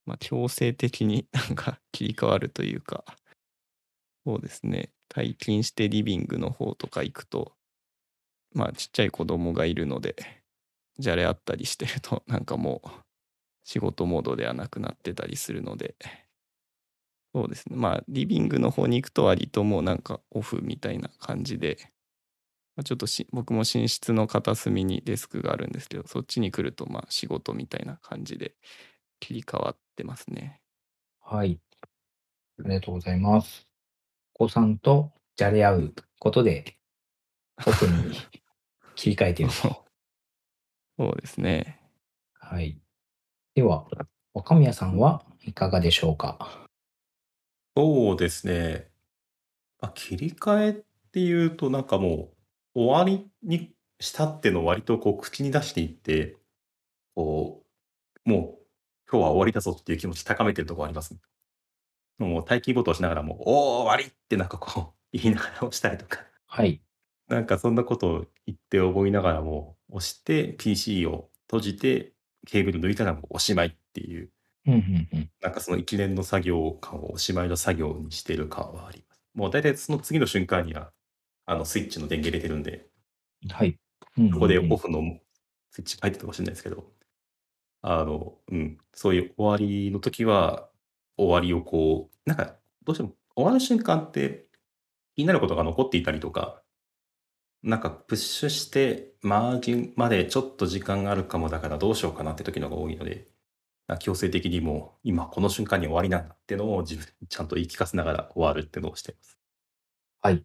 [0.07, 3.05] まあ、強制的に なんか切り替わるというか、
[4.25, 4.91] そうですね。
[5.11, 7.53] 退勤してリビングの方とか行くと、
[8.55, 10.17] まあちっちゃい子供がいるので、
[10.99, 12.89] じゃれあったりしてると、 なんかもう
[13.65, 15.95] 仕事モードではなくなってたりするので、
[17.35, 17.77] そうですね。
[17.77, 21.93] まあ、リビングの方に行くと割ともうなんかオフみたいな感じで、
[22.85, 28.55] ちょっとし僕も寝室の片隅にデスクがあるんですけど、そっちに来るとまあ仕事みたいな感じで
[29.21, 30.61] 切り替わってますね。
[31.21, 31.61] はい。
[32.61, 33.69] ありがとうございます。
[34.35, 36.79] お子さんとじゃれ合うことで、
[37.67, 38.15] 奥に
[38.97, 39.85] 切り替えていると。
[40.99, 41.81] そうですね。
[42.35, 42.79] はい。
[43.55, 43.87] では、
[44.35, 46.69] 若宮さんはいかがでしょうか？
[47.77, 48.91] そうですね。
[49.81, 52.36] まあ、切り替えっていうと、なんかもう、
[52.77, 56.37] 終わりにしたってのを割とこう口に出していって、
[57.15, 57.65] こ
[58.27, 58.41] う、もう、
[59.11, 61.17] 今日は終わりだぞっていう気持ち高めてるところあります。
[62.19, 66.27] もう待機ボタンをしながらもう、おー、終わりってなんかこう、 言いながら押したりとか。
[66.45, 66.83] はい。
[67.29, 72.13] なんかそんなことを言って覚えながらも、押して PC を閉じて、
[72.47, 74.31] ケーブル抜いたらもうおしまいっていう、
[74.67, 75.31] うんうんうん。
[75.41, 79.23] なんかその一連の作業感をおしまいの作業にしてる感はあります。
[79.33, 80.93] もう大体その次の瞬間には、
[81.47, 82.87] あのスイッチの電源入れてるんで、
[83.49, 83.79] はい。
[84.19, 85.19] うんこでオフの
[85.71, 86.85] スイッチ入ってるかもしれないですけど、
[87.83, 90.69] あの、うん、そういう終わりの時は、
[91.17, 94.47] 終わりをこう、なんか、どうしても終わる瞬間って
[95.15, 96.63] 気になることが残っていたりとか、
[97.63, 103.29] なんかプッシュして、マージンまでちょっと時間があるかもだからどうしようかなって時のが多いので、
[104.01, 109.39] 強制的にもう今この瞬間に終わりなんだっていうのを自分にちゃんと言い聞かせながら終わるっていうのをしています。
[110.23, 110.45] はい。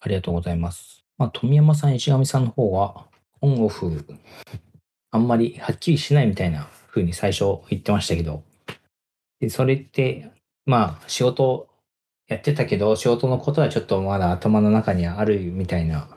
[0.00, 1.04] ありがとうございます。
[1.18, 3.06] まあ、富山さん、石上さんの方は、
[3.40, 4.04] オンオフ、
[5.10, 8.42] あんまりはっきりしないみたいな風に最初言ってましたけど、
[9.40, 10.30] でそれって、
[10.64, 11.68] まあ仕事
[12.28, 16.08] やってたけど、仕事のことはちょっとまだ頭の中にあるみたいな、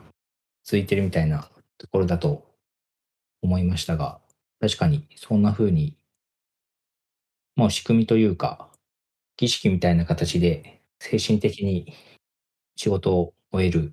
[0.64, 2.46] 続いてるみたいなところだと
[3.42, 4.20] 思いましたが、
[4.60, 5.96] 確かにそんな風に、
[7.56, 8.70] もう仕組みというか、
[9.36, 11.94] 儀式みたいな形で精神的に
[12.76, 13.92] 仕事を終える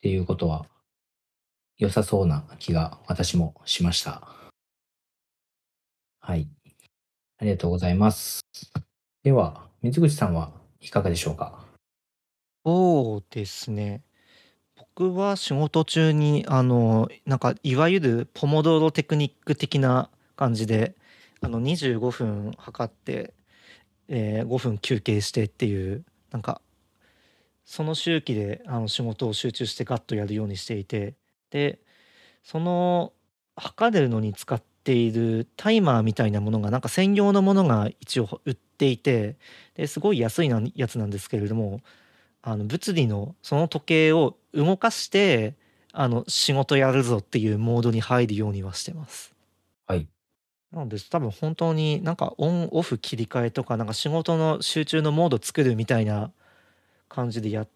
[0.00, 0.66] ていうことは
[1.78, 4.28] 良さそうな気が私もしました。
[6.20, 6.48] はい。
[7.38, 8.40] ありがとうございます。
[9.24, 11.64] では、水口さんはいかがでしょうか？
[12.64, 14.02] そうですね。
[14.76, 20.94] 僕は仕事中にあのなんかいわゆるポモドーロテクニック的な感じで
[21.40, 23.34] あの25分測って、
[24.08, 26.60] えー5分休憩してっていうなんか
[27.64, 31.14] その周期であの仕事を集中してガッとやるようにしていて
[31.50, 31.78] で
[32.42, 33.12] その
[33.56, 39.36] 測るのに使っているタイマーみたいなものがなんか専用のものが一応売っていて
[39.74, 41.80] ですごい安いなやつなんですけれども
[42.42, 45.54] あの物理のその時計を動かして
[45.92, 49.34] あの仕事やるぞっていうモードに入るようにはしてます。
[49.86, 50.08] はい。
[50.72, 56.32] なので多分本当になんかオンオフ切り替えとかなんか仕事の集中のモード作るみたいな
[57.12, 57.66] 感じでや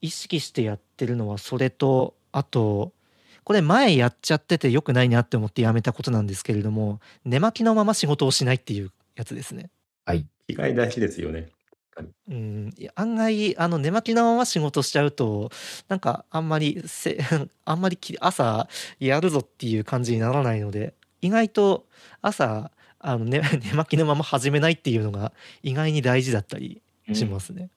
[0.00, 2.92] 意識してやってるのはそれとあと
[3.44, 9.70] これ前やっちゃっててよくないなって思ってやめたことなんですけれども寝巻きのまま仕事をしないっていうやつですね。
[10.04, 10.26] はい。
[10.48, 11.48] 意外大事ですよね。
[12.28, 15.50] うん、案外あの寝巻きのまま仕事しちゃうと
[15.88, 17.18] なんかあんまりせ
[17.66, 18.66] あんまりき朝
[18.98, 21.86] やるぞっていう感じにならないので意外と
[22.22, 26.80] 朝あの、ね、 寝巻きのまま始めないっていうのが意外に大事だったり
[27.12, 27.68] しますね。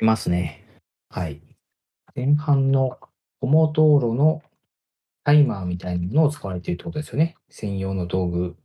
[0.00, 0.64] いますね。
[1.08, 1.40] はい。
[2.16, 2.98] 前半の
[3.40, 4.42] ポモ道路の
[5.24, 7.36] タイマーみたいなものを使われているってことですよね。
[7.48, 8.56] 専用の道具。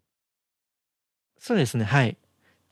[1.37, 2.17] そうですねはい。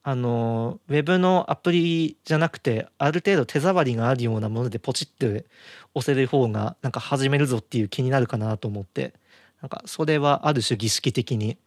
[0.03, 5.45] あのウェブのアプリじゃなくてある程度手触りがあるようなものでポチって
[5.93, 9.13] 押せる方がなんか始めるぞっていう気になるかなと思って
[9.61, 11.57] なんかそれはある種儀式的に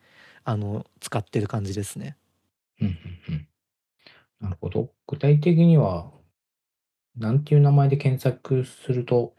[0.45, 2.17] あの使ってる感じですね。
[2.81, 3.49] うんうんうん。
[4.41, 4.91] なるほど。
[5.07, 6.11] 具体的には、
[7.17, 9.35] なんていう名前で検索すると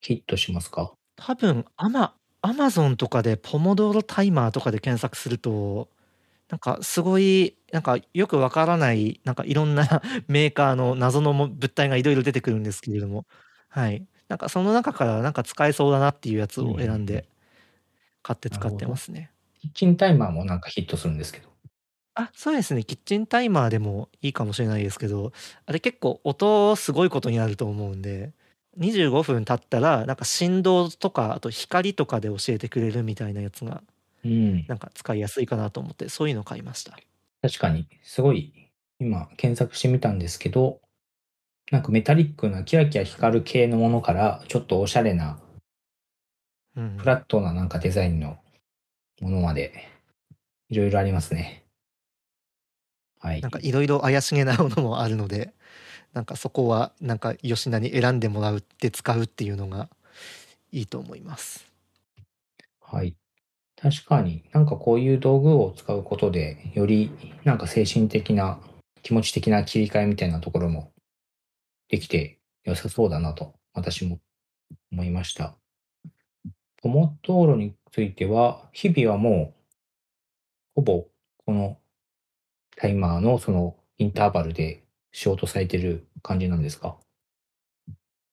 [0.00, 0.92] ヒットしますか？
[1.16, 5.88] 多分アマアマゾンとかでポモドーロタイマーとかで検索すると
[6.50, 13.26] なんかすごいなんかよくわからないなんかいろんな メーカーの謎のも物体がいろいろ出てくるんですけれども。
[13.68, 14.06] はい。
[14.28, 17.06] なんかその中からなんか使えそうだなっていうやつを選んうんうんうん。
[17.06, 17.28] で
[18.22, 19.32] 買って使ってますね。
[19.60, 21.49] キッチンタイマーもなんかヒットするんですけど。
[22.14, 25.32] あそうですねキッチンタイマーでもいいかもしれないですけど
[25.66, 28.32] あれ結構音すごいことになると思うんで
[28.78, 33.82] 25分経ったらなんか振動とかあと光とかで教えてくれるみたいなやつが
[34.24, 34.64] うん。
[34.68, 36.98] なんか使いやすいかなと思ってそういうのを買いました。
[37.42, 38.52] 確かに、すごい、
[38.98, 40.80] 今検索してみたんですけど、
[41.70, 45.38] なんかメタリックなキラキラ光る系のものから、ちょっとおしゃれな、
[46.76, 48.38] うんフラットななんかデザインの
[49.20, 49.72] ものまで、
[50.68, 51.59] いろいろありますね。
[53.20, 53.40] はい。
[53.40, 55.52] なんかいろいろ怪しげなものもあるので
[56.12, 59.88] なんかそこはなんか吉田に選んでもらうって使うっていうのが
[60.72, 61.70] いいと思います。
[62.80, 63.14] はい。
[63.80, 67.10] 確かになんかこういう道具を使うことで、より
[67.44, 68.60] なんか精神的な、
[69.02, 70.92] 気持ち的な切り替えみたいなところも
[71.88, 74.20] できて良さそうだなと、私も
[74.92, 75.56] 思いました。
[76.82, 79.54] ポモ道路については、日々はもう、
[80.74, 81.06] ほぼ
[81.38, 81.79] この
[82.80, 86.96] タイマーのそのインターバルで仕事されてる感じなんですか？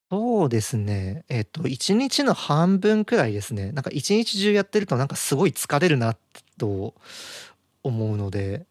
[0.09, 6.15] そうですねえっ、と1日の半分くらいですねなんか一日中やってるとなんかすごい疲れるな
[6.57, 6.93] と
[7.83, 8.65] 思うので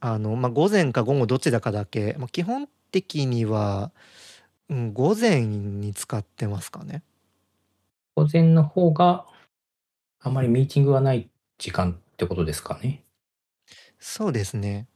[0.00, 3.92] あの、まあ、午前か午後どちらかだけ、まあ、基本的には、
[4.70, 7.02] うん、午前に使ってますかね。
[8.14, 9.26] 午前の方が
[10.20, 11.28] あまりミーティングがない
[11.58, 13.02] 時間ってことですかね。
[13.98, 14.86] そうですね。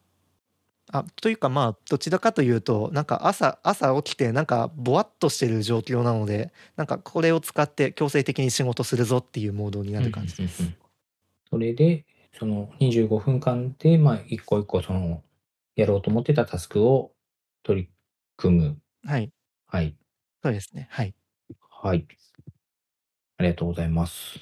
[0.93, 10.61] あというかまあどちらかというとなんか朝朝起きてなんかぼわっとしてる状況なのでなんかこれを使って強制的に仕事するぞっていうモードになる感じです。
[10.61, 10.81] うんうんうん
[11.51, 12.07] それで、
[12.39, 15.23] その25分間で、まあ、一個一個その、
[15.75, 17.13] やろうと思ってたタスクを
[17.65, 17.89] 取り
[18.37, 18.79] 組む。
[19.05, 19.33] はい
[19.67, 19.97] はい。
[20.43, 21.15] そうですねはい。
[21.83, 22.07] はい。
[23.39, 24.39] ありがとうございます。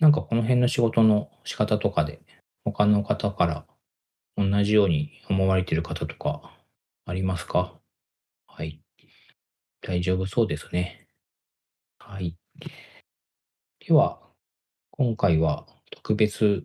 [0.00, 2.20] なんかこの辺の仕事の仕方とかで、
[2.64, 3.66] 他の方から
[4.36, 6.52] 同じように思われている方とか
[7.04, 7.74] ありますか？
[8.46, 8.80] はい。
[9.80, 11.08] 大丈夫そうですね。
[11.98, 12.36] はい。
[13.86, 14.20] では、
[14.92, 16.64] 今回は特別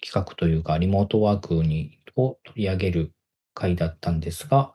[0.00, 3.12] 企画というか、リモートワークにを取り上げる
[3.54, 4.74] 回だったんですが、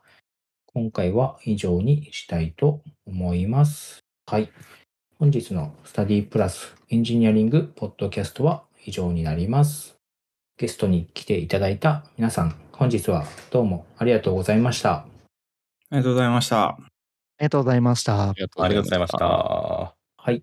[0.66, 4.00] 今回は以上にしたいと思います。
[4.26, 4.50] はい。
[5.18, 9.97] 本日のスタディプラスエンジニアリングポッドキャストは以上になります。
[10.58, 14.92] ゲストに来ていただいた皆さん、本日はどうもありがとうございました。
[14.92, 15.04] あ
[15.92, 16.64] りがとうございました。
[16.64, 16.76] あ
[17.38, 18.34] りがとうございましたあ。
[18.68, 19.24] りがとうございました。
[19.24, 20.42] はい。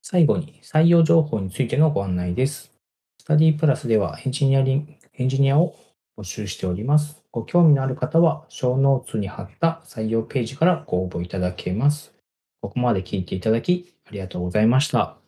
[0.00, 2.72] 最後に採用情報についてのご案内です。
[3.20, 5.76] スタディプラスではエンジニアリンエンジニアを
[6.16, 7.22] 募集しております。
[7.30, 12.14] ご興味のある方は、小ノーツに貼った採用ページからご応募いただけます。
[12.62, 15.18] ここまで聞いていただき、ありがとうございました。